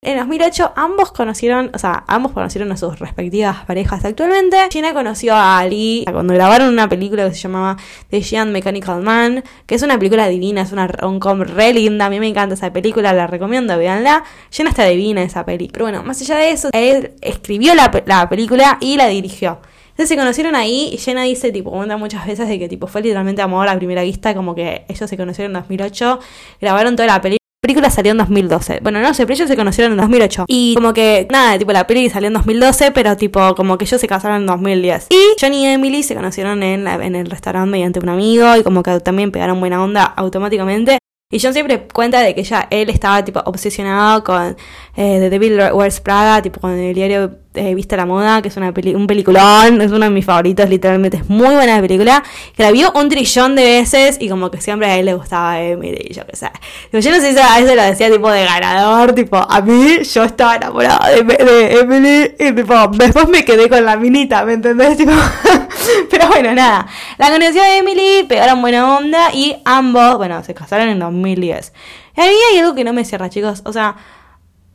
[0.00, 4.56] En 2008 ambos conocieron, o sea, ambos conocieron a sus respectivas parejas actualmente.
[4.70, 7.76] Gina conoció a Ali cuando grabaron una película que se llamaba
[8.08, 12.10] The Giant Mechanical Man, que es una película divina, es una rom-com re linda, a
[12.10, 14.22] mí me encanta esa película, la recomiendo, véanla.
[14.52, 15.68] Gina está divina esa peli.
[15.72, 19.58] Pero bueno, más allá de eso, él escribió la, la película y la dirigió.
[19.88, 23.02] Entonces se conocieron ahí y Jenna dice, tipo, cuenta muchas veces de que tipo fue
[23.02, 26.20] literalmente amor a primera vista, como que ellos se conocieron en 2008,
[26.60, 28.80] grabaron toda la película película salió en 2012.
[28.82, 30.44] Bueno, no sé, pero ellos se conocieron en 2008.
[30.48, 34.00] Y como que, nada, tipo, la película salió en 2012, pero tipo, como que ellos
[34.00, 35.08] se casaron en 2010.
[35.10, 38.82] Y Johnny y Emily se conocieron en, en el restaurante mediante un amigo y como
[38.82, 40.98] que también pegaron buena onda automáticamente.
[41.30, 44.56] Y John siempre cuenta de que ya él estaba tipo obsesionado con
[44.96, 48.56] eh, The Devil Wears Prada, tipo con el diario eh, Vista la Moda, que es
[48.56, 52.22] una un peliculón, es uno de mis favoritos, literalmente es muy buena película,
[52.56, 55.60] que la vio un trillón de veces y como que siempre a él le gustaba
[55.60, 56.50] Emily, yo qué sé.
[56.92, 60.24] yo no sé si a veces lo decía tipo de ganador, tipo, a mí yo
[60.24, 64.98] estaba enamorada de, Emily y tipo, después me quedé con la minita, ¿me entendés?
[66.10, 66.86] Pero bueno, nada.
[67.18, 71.72] La conoció Emily, pegaron buena onda y ambos, bueno, se casaron en 2010.
[72.16, 73.62] Y a mí hay algo que no me cierra, chicos.
[73.64, 73.96] O sea,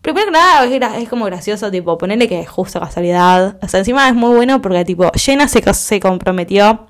[0.04, 3.58] primero que nada es como gracioso, tipo, ponerle que es justo casualidad.
[3.64, 6.88] O sea, encima es muy bueno porque, tipo, Jenna se, se comprometió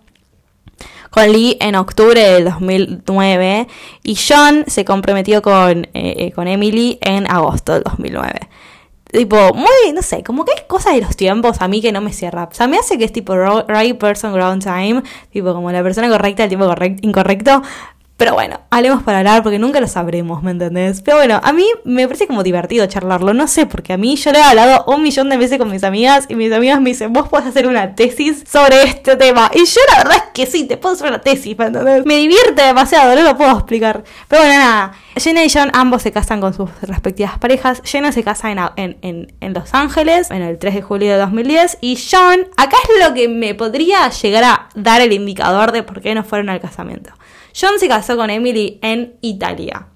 [1.09, 3.67] con Lee en octubre del 2009
[4.03, 8.49] y John se comprometió con, eh, eh, con Emily en agosto del 2009
[9.13, 12.01] tipo, muy, no sé, como que hay cosas de los tiempos a mí que no
[12.01, 12.49] me cierra.
[12.51, 13.35] O sea, me hace que es tipo
[13.67, 17.61] right person, ground time, tipo como la persona correcta, el tiempo correcto, incorrecto.
[18.15, 21.01] Pero bueno, hablemos para hablar porque nunca lo sabremos, ¿me entendés?
[21.01, 24.31] Pero bueno, a mí me parece como divertido charlarlo, no sé, porque a mí yo
[24.31, 27.11] le he hablado un millón de veces con mis amigas y mis amigas me dicen,
[27.11, 29.49] vos podés hacer una tesis sobre este tema.
[29.53, 32.05] Y yo la verdad es que sí, te puedo hacer una tesis, ¿me entendés?
[32.05, 34.03] Me divierte demasiado, no lo puedo explicar.
[34.27, 37.81] Pero bueno, nada, Jenna y John ambos se casan con sus respectivas parejas.
[37.83, 41.79] Jenna se casa en, en, en, Los Ángeles en el 3 de julio de 2010
[41.81, 46.01] y John, acá es lo que me podría llegar a dar el indicador de por
[46.01, 47.11] qué no fueron al casamiento.
[47.59, 49.87] John se casó con Emily en Italia.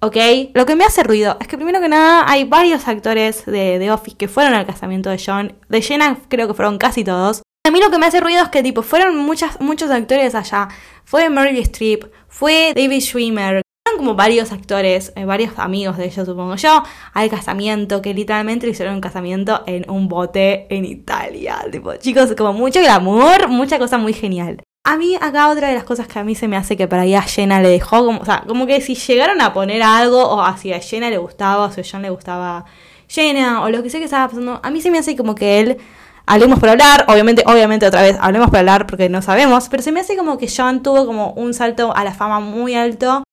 [0.00, 0.16] ¿Ok?
[0.54, 3.90] Lo que me hace ruido es que primero que nada hay varios actores de The
[3.90, 5.56] Office que fueron al casamiento de John.
[5.68, 7.42] De Jenna creo que fueron casi todos.
[7.66, 10.68] A mí lo que me hace ruido es que tipo fueron muchas, muchos actores allá.
[11.04, 16.26] Fue Meryl Streep, fue David Schwimmer, fueron como varios actores, eh, varios amigos de ellos
[16.26, 21.58] supongo yo, al casamiento, que literalmente hicieron un casamiento en un bote en Italia.
[21.70, 24.62] Tipo, chicos, como mucho glamour, mucha cosa muy genial.
[24.90, 27.02] A mí acá otra de las cosas que a mí se me hace que para
[27.02, 30.26] ahí a Jenna le dejó, como, o sea, como que si llegaron a poner algo
[30.26, 32.64] o así a Jenna le gustaba, o si a John le gustaba
[33.06, 35.60] Jenna o lo que sea que estaba pasando, a mí se me hace como que
[35.60, 35.76] él,
[36.24, 39.92] hablemos por hablar, obviamente, obviamente otra vez, hablemos por hablar porque no sabemos, pero se
[39.92, 43.24] me hace como que John tuvo como un salto a la fama muy alto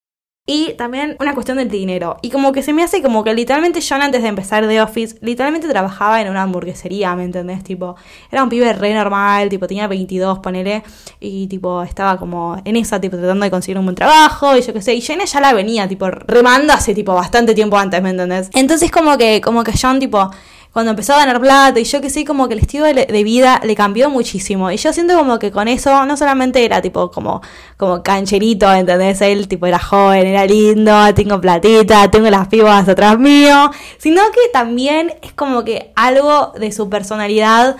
[0.47, 2.17] y también una cuestión del dinero.
[2.21, 5.17] Y como que se me hace como que literalmente John antes de empezar The Office,
[5.21, 7.63] literalmente trabajaba en una hamburguesería, ¿me entendés?
[7.63, 7.95] Tipo,
[8.31, 10.83] era un pibe re normal, tipo, tenía 22, ponele,
[11.19, 14.71] y tipo, estaba como en esa, tipo, tratando de conseguir un buen trabajo, y yo
[14.71, 18.11] qué sé, y Jenna ya la venía, tipo, remando hace, tipo, bastante tiempo antes, ¿me
[18.11, 18.51] entendés?
[18.53, 20.29] Entonces como que, como que John, tipo,
[20.75, 23.61] cuando empezó a ganar plata y yo que sé, como que el estilo de, vida
[23.63, 24.69] le cambió muchísimo.
[24.71, 27.41] Y yo siento como que con eso no solamente era tipo como,
[27.77, 29.21] como cancherito, ¿entendés?
[29.21, 34.49] Él tipo era joven, era lindo, tengo platita, tengo las pibas atrás mío, sino que
[34.51, 37.77] también es como que algo de su personalidad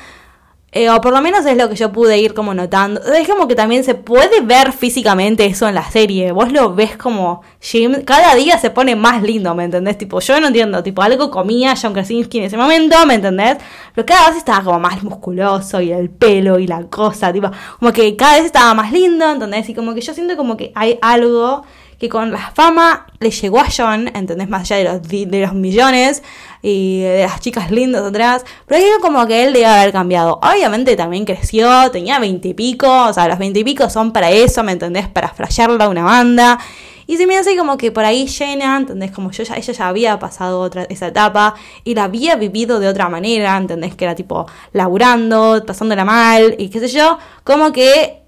[0.78, 3.02] eh, o por lo menos es lo que yo pude ir como notando.
[3.14, 6.34] Es como que también se puede ver físicamente eso en la serie.
[6.34, 9.98] Vos lo ves como Jim cada día se pone más lindo, ¿me entendés?
[9.98, 13.56] Tipo, yo no entiendo, tipo, algo comía John Krasinski en ese momento, ¿me entendés?
[13.94, 17.94] Pero cada vez estaba como más musculoso y el pelo y la cosa, tipo, como
[17.94, 19.70] que cada vez estaba más lindo, ¿entendés?
[19.70, 21.64] Y como que yo siento como que hay algo
[22.00, 24.50] que con la fama le llegó a John, ¿entendés?
[24.50, 26.24] Más allá de los, de los millones
[26.62, 30.40] y de las chicas lindas atrás, pero digo como que él debe haber cambiado.
[30.42, 35.08] Obviamente también creció, tenía veintipico, o sea, los veintipico son para eso, ¿me entendés?
[35.08, 36.60] Para flashearla una banda.
[37.08, 39.12] Y se me hace como que por ahí llena, ¿entendés?
[39.12, 41.54] Como yo ya, ella ya había pasado otra, esa etapa
[41.84, 43.94] y la había vivido de otra manera, ¿entendés?
[43.94, 47.20] Que era tipo laburando, pasándola mal y qué sé yo.
[47.44, 48.25] Como que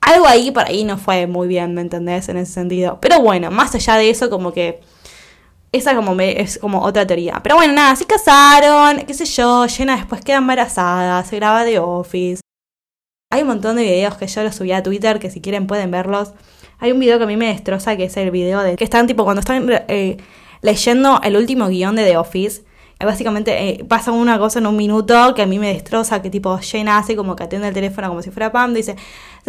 [0.00, 2.28] algo ahí por ahí no fue muy bien, ¿me entendés?
[2.28, 2.98] En ese sentido.
[3.00, 4.80] Pero bueno, más allá de eso, como que.
[5.72, 7.40] Esa como me, es como otra teoría.
[7.42, 11.78] Pero bueno, nada, se casaron, qué sé yo, Jenna después queda embarazada, se graba de
[11.78, 12.40] Office.
[13.30, 15.90] Hay un montón de videos que yo los subí a Twitter que si quieren pueden
[15.90, 16.32] verlos.
[16.78, 19.06] Hay un video que a mí me destroza que es el video de que están
[19.06, 20.16] tipo cuando están eh,
[20.62, 22.62] leyendo el último guion de The Office
[23.04, 26.56] básicamente eh, pasa una cosa en un minuto que a mí me destroza, que tipo
[26.58, 28.96] Jenna hace como que atiende el teléfono como si fuera Pam, dice,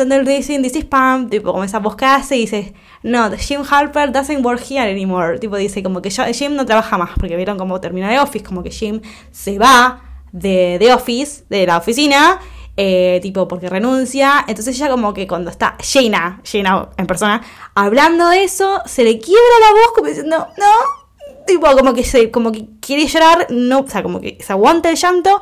[0.06, 4.62] dicen, this is Pam, tipo voz que hace y dice, no, Jim Harper doesn't work
[4.70, 8.20] here anymore, tipo dice como que Jim no trabaja más, porque vieron cómo termina de
[8.20, 12.40] Office, como que Jim se va de, de Office, de la oficina,
[12.76, 14.46] eh, tipo porque renuncia.
[14.48, 17.42] Entonces ella como que cuando está llena, llena en persona,
[17.74, 22.30] hablando de eso, se le quiebra la voz como diciendo, no, tipo como que se,
[22.30, 25.42] como que quiere llorar, no, o sea, como que se aguanta el llanto.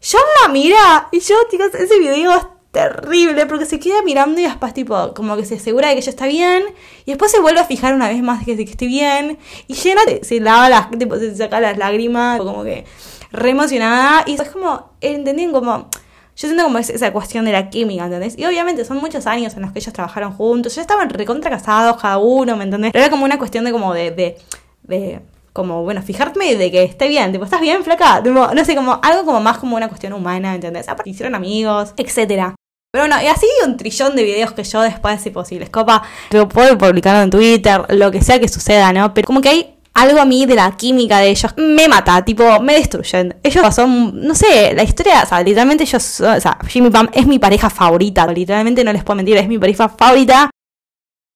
[0.00, 4.74] Yo la mira, y yo, chicos, ese video terrible porque se queda mirando y después
[4.74, 6.62] tipo como que se asegura de que ella está bien
[7.06, 10.02] y después se vuelve a fijar una vez más que, que esté bien y llena
[10.20, 12.84] se lava las tipo se saca las lágrimas como que
[13.32, 15.88] re emocionada y es como entendían como
[16.36, 18.38] yo siento como esa cuestión de la química, ¿entendés?
[18.38, 21.96] Y obviamente son muchos años en los que ellos trabajaron juntos, ya estaban recontra casados
[21.96, 22.92] cada uno, ¿me entendés?
[22.92, 24.36] Pero era como una cuestión de como de, de,
[24.82, 25.22] de
[25.54, 28.20] como, bueno, fijarme de que esté bien, tipo, ¿estás bien, flaca?
[28.20, 30.90] no sé, como algo como más como una cuestión humana, ¿entendés?
[30.90, 32.55] Aparte hicieron amigos, etcétera.
[32.96, 36.48] Pero bueno, y así un trillón de videos que yo después, si posible, copa, lo
[36.48, 39.12] puedo publicar en Twitter, lo que sea que suceda, ¿no?
[39.12, 42.58] Pero como que hay algo a mí de la química de ellos me mata, tipo,
[42.60, 43.36] me destruyen.
[43.42, 47.26] Ellos son, no sé, la historia, o sea, literalmente ellos, o sea, Jimmy Pam es
[47.26, 50.48] mi pareja favorita, literalmente no les puedo mentir, es mi pareja favorita.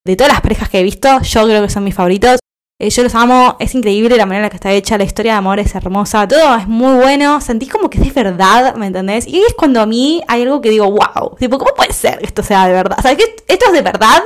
[0.06, 2.40] De todas las parejas que he visto, yo creo que son mis favoritos.
[2.82, 5.32] Eh, yo los amo, es increíble la manera en la que está hecha, la historia
[5.32, 8.86] de amor es hermosa, todo es muy bueno, sentís como que es de verdad, ¿me
[8.86, 9.26] entendés?
[9.26, 12.24] Y es cuando a mí hay algo que digo, wow, tipo, ¿cómo puede ser que
[12.24, 12.96] esto sea de verdad?
[12.98, 14.22] O sea, que esto es de verdad,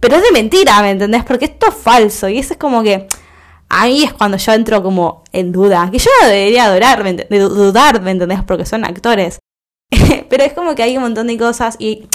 [0.00, 1.22] pero es de mentira, ¿me entendés?
[1.22, 3.06] Porque esto es falso y eso es como que...
[3.72, 8.02] Ahí es cuando yo entro como en duda, que yo no debería adorar, de dudar,
[8.02, 8.42] ¿me entendés?
[8.42, 9.38] Porque son actores.
[10.28, 12.08] pero es como que hay un montón de cosas y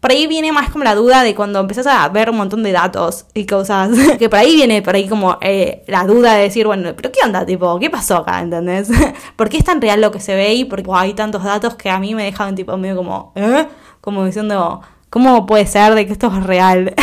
[0.00, 2.72] Por ahí viene más como la duda de cuando empezás a ver un montón de
[2.72, 3.90] datos y cosas.
[4.18, 7.20] Que por ahí viene por ahí como eh, la duda de decir, bueno, pero ¿qué
[7.24, 7.44] onda?
[7.44, 8.40] Tipo, ¿qué pasó acá?
[8.40, 8.88] ¿Entendés?
[9.36, 11.90] ¿Por qué es tan real lo que se ve y porque hay tantos datos que
[11.90, 13.66] a mí me dejan tipo medio como, ¿eh?
[14.00, 16.94] Como diciendo, ¿cómo puede ser de que esto es real?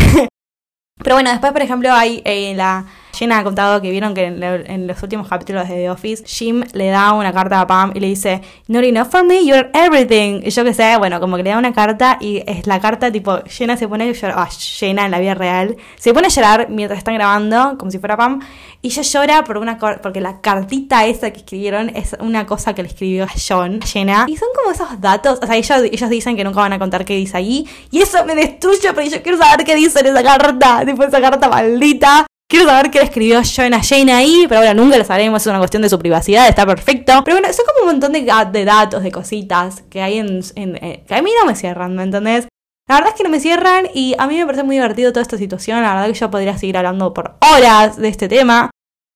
[1.04, 2.86] pero bueno, después, por ejemplo, hay eh, la
[3.18, 6.90] Jenna ha contado que vieron que en, los últimos capítulos de The Office, Jim le
[6.90, 10.42] da una carta a Pam y le dice, Not enough for me, you're everything.
[10.44, 13.12] Y yo que sé, bueno, como que le da una carta y es la carta
[13.12, 16.30] tipo, Jenna se pone a llorar, ah, Jenna en la vida real, se pone a
[16.30, 18.40] llorar mientras están grabando, como si fuera Pam,
[18.84, 22.84] y ella llora por una porque la cartita esa que escribieron es una cosa que
[22.84, 24.26] le escribió John, Jenna.
[24.28, 27.04] Y son como esos datos, o sea, ellos, ellos dicen que nunca van a contar
[27.04, 30.22] qué dice ahí, y eso me destruye porque yo quiero saber qué dice en esa
[30.22, 32.27] carta, tipo esa carta maldita.
[32.50, 35.48] Quiero saber qué le escribió John a Jane ahí, pero bueno, nunca lo sabremos, es
[35.48, 37.22] una cuestión de su privacidad, está perfecto.
[37.26, 41.16] Pero bueno, son como un montón de, datos, de cositas que hay en, eh, que
[41.16, 42.48] a mí no me cierran, ¿me entendés?
[42.88, 45.24] La verdad es que no me cierran y a mí me parece muy divertido toda
[45.24, 48.72] esta situación, la verdad que yo podría seguir hablando por horas de este tema.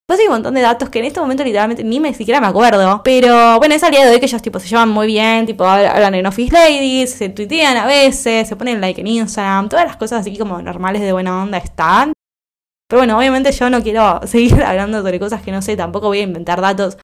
[0.05, 2.47] Pues hay un montón de datos que en este momento literalmente ni me siquiera me
[2.47, 3.01] acuerdo.
[3.01, 5.63] Pero bueno, es al día de hoy que ellos tipo se llevan muy bien, tipo
[5.63, 9.95] hablan en Office Ladies, se tuitean a veces, se ponen like en Instagram, todas las
[9.95, 12.11] cosas así como normales de buena onda están.
[12.91, 16.19] Pero bueno, obviamente yo no quiero seguir hablando sobre cosas que no sé, tampoco voy
[16.19, 16.97] a inventar datos.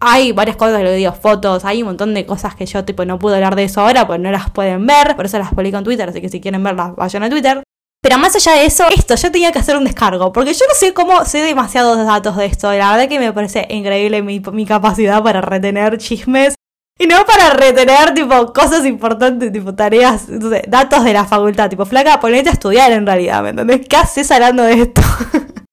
[0.00, 3.04] Hay varias cosas que lo digo, fotos, hay un montón de cosas que yo tipo
[3.04, 5.76] no puedo hablar de eso ahora, pues no las pueden ver, por eso las publico
[5.76, 7.64] en Twitter, así que si quieren verlas, vayan a Twitter.
[8.00, 10.74] Pero más allá de eso, esto, yo tenía que hacer un descargo, porque yo no
[10.74, 14.66] sé cómo sé demasiados datos de esto, la verdad que me parece increíble mi, mi
[14.66, 16.54] capacidad para retener chismes
[16.98, 21.68] y no para retener, tipo, cosas importantes, tipo, tareas, entonces, datos de la facultad.
[21.68, 23.86] Tipo, flaca, ponete a estudiar en realidad, ¿me entendés?
[23.88, 25.02] ¿Qué haces hablando de esto?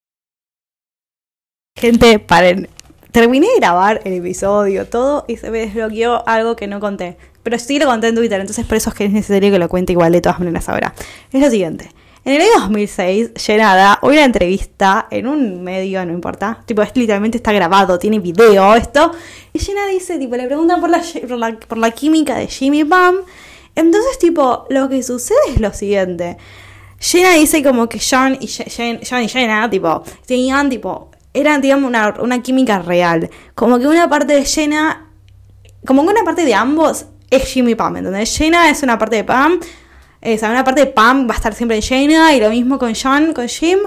[1.78, 2.70] Gente, paren.
[3.12, 7.18] Terminé de grabar el episodio, todo, y se me desbloqueó algo que no conté.
[7.44, 9.70] Pero sí lo conté en Twitter, entonces por eso es que es necesario que lo
[9.70, 10.94] cuente igual de todas maneras ahora.
[11.32, 11.92] Es lo siguiente.
[12.24, 17.38] En el año 2006, Llenada, hubo una entrevista en un medio, no importa, tipo, literalmente
[17.38, 19.12] está grabado, tiene video esto,
[19.52, 21.02] y Jenna dice, tipo, le preguntan por la,
[21.68, 23.16] por la, química de Jimmy Pam,
[23.74, 26.38] entonces, tipo, lo que sucede es lo siguiente,
[27.00, 32.14] Jenna dice como que John y, John y Jenna, tipo, tenían, tipo, eran, digamos, una,
[32.20, 35.10] una química real, como que una parte de Jenna,
[35.88, 38.38] como que una parte de ambos es Jimmy Pam, ¿entendés?
[38.38, 39.60] Jenna es una parte de Pam,
[40.22, 43.34] esa una parte de Pam va a estar siempre llena y lo mismo con John,
[43.34, 43.80] con Jim.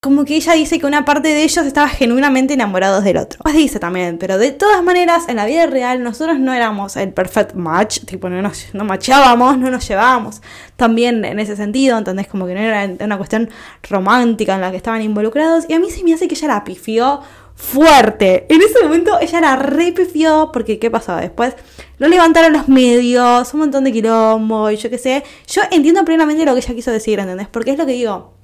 [0.00, 3.40] Como que ella dice que una parte de ellos estaba genuinamente enamorados del otro.
[3.42, 7.12] Pues dice también, pero de todas maneras, en la vida real nosotros no éramos el
[7.14, 10.42] perfect match, tipo no nos no machábamos, no nos llevábamos
[10.76, 12.28] también en ese sentido, ¿entendés?
[12.28, 13.48] Como que no era una cuestión
[13.82, 15.64] romántica en la que estaban involucrados.
[15.68, 17.22] Y a mí se me hace que ella la pifió
[17.54, 18.46] fuerte.
[18.48, 21.54] En ese momento ella la repifió porque ¿qué pasó después?
[21.98, 25.22] Lo levantaron los medios, un montón de quilombo y yo qué sé.
[25.46, 27.48] Yo entiendo plenamente lo que ella quiso decir, ¿entendés?
[27.48, 28.34] Porque es lo que digo.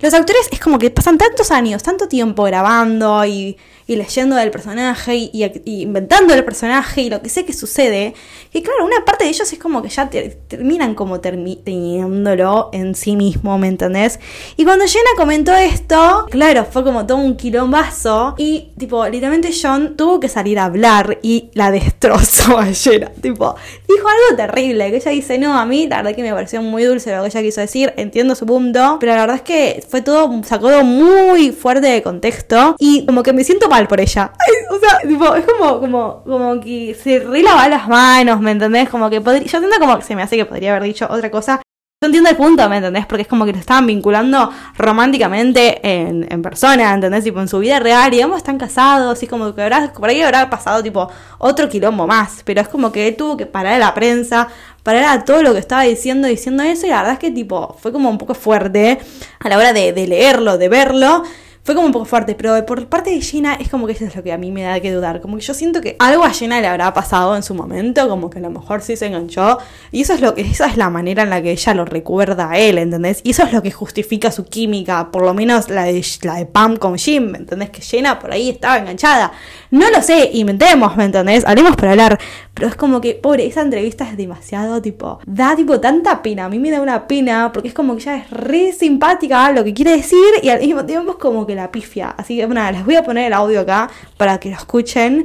[0.00, 3.56] Los actores es como que pasan tantos años, tanto tiempo grabando y
[3.94, 8.14] leyendo del personaje y, inventando el personaje y lo que sé que sucede,
[8.52, 13.14] que claro, una parte de ellos es como que ya terminan como teniéndolo en sí
[13.14, 14.18] mismo, ¿me entendés?
[14.56, 19.96] Y cuando Jenna comentó esto, claro, fue como todo un quilombazo y tipo, literalmente John
[19.96, 23.54] tuvo que salir a hablar y la destrozó a Jenna, tipo,
[23.88, 26.82] dijo algo terrible, que ella dice, no, a mí la verdad que me pareció muy
[26.82, 30.42] dulce lo que ella quiso decir, entiendo su punto, pero la verdad es que todo,
[30.44, 34.32] sacó todo muy fuerte de contexto y como que me siento por ella.
[34.70, 38.88] o sea, tipo, es como, como, como que se relava las manos, ¿me entendés?
[38.88, 41.30] Como que podría, yo entiendo como que se me hace que podría haber dicho otra
[41.30, 41.60] cosa.
[42.02, 43.06] Yo entiendo el punto, ¿me entendés?
[43.06, 47.24] Porque es como que lo estaban vinculando románticamente en, en persona, ¿entendés?
[47.24, 50.20] Tipo, en su vida real, y ambos están casados, y como que habrá, por ahí
[50.20, 52.42] habrá pasado, tipo, otro quilombo más.
[52.44, 54.48] Pero es como que él tuvo que parar a la prensa,
[54.82, 57.74] parar a todo lo que estaba diciendo, diciendo eso, y la verdad es que, tipo,
[57.80, 58.98] fue como un poco fuerte
[59.40, 61.22] a la hora de, de leerlo, de verlo
[61.66, 64.14] fue como un poco fuerte, pero por parte de Gina es como que eso es
[64.14, 65.20] lo que a mí me da que dudar.
[65.20, 68.30] Como que yo siento que algo a Gina le habrá pasado en su momento, como
[68.30, 69.58] que a lo mejor sí se enganchó.
[69.90, 72.50] Y eso es lo que, esa es la manera en la que ella lo recuerda
[72.52, 73.20] a él, ¿entendés?
[73.24, 76.46] Y eso es lo que justifica su química, por lo menos la de, la de
[76.46, 77.70] Pam con Jim, ¿me entendés?
[77.70, 79.32] Que Gina por ahí estaba enganchada.
[79.72, 81.44] No lo sé, inventemos, ¿me entendés?
[81.44, 82.20] Hablemos para hablar.
[82.54, 86.44] Pero es como que, pobre, esa entrevista es demasiado tipo, da tipo tanta pena.
[86.44, 89.64] A mí me da una pena porque es como que ella es re simpática lo
[89.64, 92.14] que quiere decir y al mismo tiempo es como que la pifia.
[92.16, 95.24] Así que, les voy a poner el audio acá para que lo escuchen.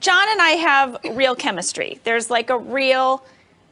[0.00, 2.00] John and I have real chemistry.
[2.04, 3.24] There's like a real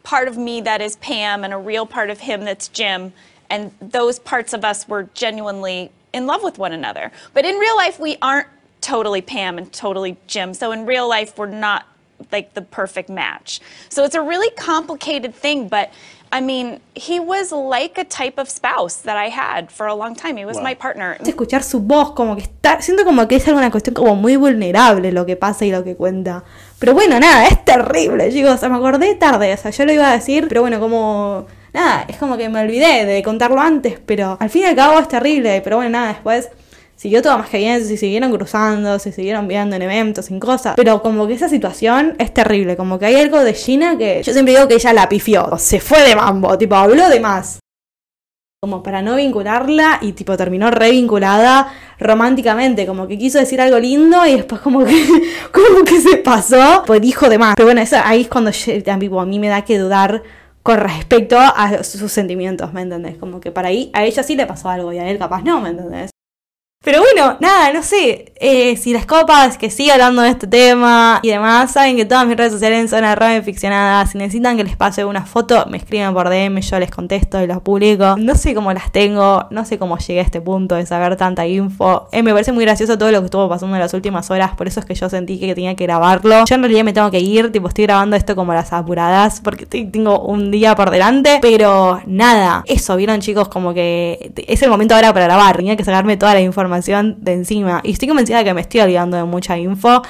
[0.04, 3.12] part of me that is Pam and a real part of him that's Jim.
[3.50, 7.10] And those parts of us were genuinely in love with one another.
[7.32, 8.48] But in real life, we aren't
[8.80, 10.54] totally Pam and totally Jim.
[10.54, 11.86] So in real life, we're not
[12.30, 13.60] like the perfect match.
[13.88, 15.92] So it's a really complicated thing, but
[16.36, 20.16] I mean, he was like a type of spouse that I had for a long
[20.16, 20.36] time.
[20.36, 20.64] He was Wow.
[20.64, 21.16] my partner.
[21.24, 25.12] escuchar su voz, como que está, siento como que es alguna cuestión como muy vulnerable
[25.12, 26.42] lo que pasa y lo que cuenta.
[26.80, 29.92] Pero bueno, nada, es terrible, chicos, o sea, me acordé tarde, o sea, yo lo
[29.92, 34.00] iba a decir, pero bueno, como, nada, es como que me olvidé de contarlo antes,
[34.04, 36.50] pero al fin y al cabo es terrible, pero bueno, nada, después
[36.96, 40.74] siguió todo más que bien, se siguieron cruzando, se siguieron viendo en eventos, en cosas,
[40.76, 44.32] pero como que esa situación es terrible, como que hay algo de Gina que yo
[44.32, 47.58] siempre digo que ella la pifió, se fue de mambo, tipo, habló de más
[48.64, 51.70] como para no vincularla y tipo terminó revinculada
[52.00, 55.04] románticamente, como que quiso decir algo lindo y después como que
[55.52, 57.56] como que se pasó, pues dijo de más.
[57.56, 60.22] Pero bueno, eso, ahí es cuando a mí me da que dudar
[60.62, 63.18] con respecto a sus sentimientos, ¿me entendés?
[63.18, 65.60] Como que para ahí a ella sí le pasó algo y a él capaz no,
[65.60, 66.13] ¿me entendés?
[66.84, 71.18] Pero bueno, nada, no sé, eh, si las copas que siga hablando de este tema
[71.22, 74.10] y demás, saben que todas mis redes sociales son arroba ficcionadas.
[74.10, 77.46] Si necesitan que les pase una foto, me escriben por DM, yo les contesto y
[77.46, 78.16] los publico.
[78.18, 81.46] No sé cómo las tengo, no sé cómo llegué a este punto de saber tanta
[81.46, 82.06] info.
[82.12, 84.68] Eh, me parece muy gracioso todo lo que estuvo pasando en las últimas horas, por
[84.68, 86.44] eso es que yo sentí que tenía que grabarlo.
[86.44, 89.64] Yo en realidad me tengo que ir, tipo estoy grabando esto como las apuradas, porque
[89.64, 91.38] tengo un día por delante.
[91.40, 95.56] Pero nada, eso, vieron chicos, como que es el momento ahora para grabar.
[95.56, 97.80] Tenía que sacarme toda la información de encima.
[97.84, 100.02] Y estoy convencida de que me estoy olvidando de mucha info.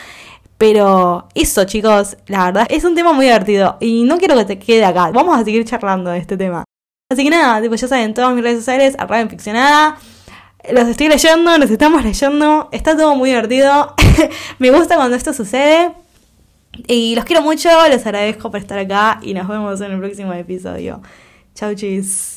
[0.59, 3.77] Pero eso, chicos, la verdad es un tema muy divertido.
[3.81, 5.11] Y no quiero que te quede acá.
[5.11, 6.65] Vamos a seguir charlando de este tema.
[7.11, 9.99] Así que nada, tipo, ya saben, todas mis redes sociales, arroba ficcionada.
[10.73, 12.69] Los estoy leyendo, los estamos leyendo.
[12.73, 13.95] Está todo muy divertido.
[14.59, 15.93] me gusta cuando esto sucede.
[16.87, 20.33] Y los quiero mucho, les agradezco por estar acá y nos vemos en el próximo
[20.33, 21.03] episodio.
[21.55, 22.34] Chau, chis.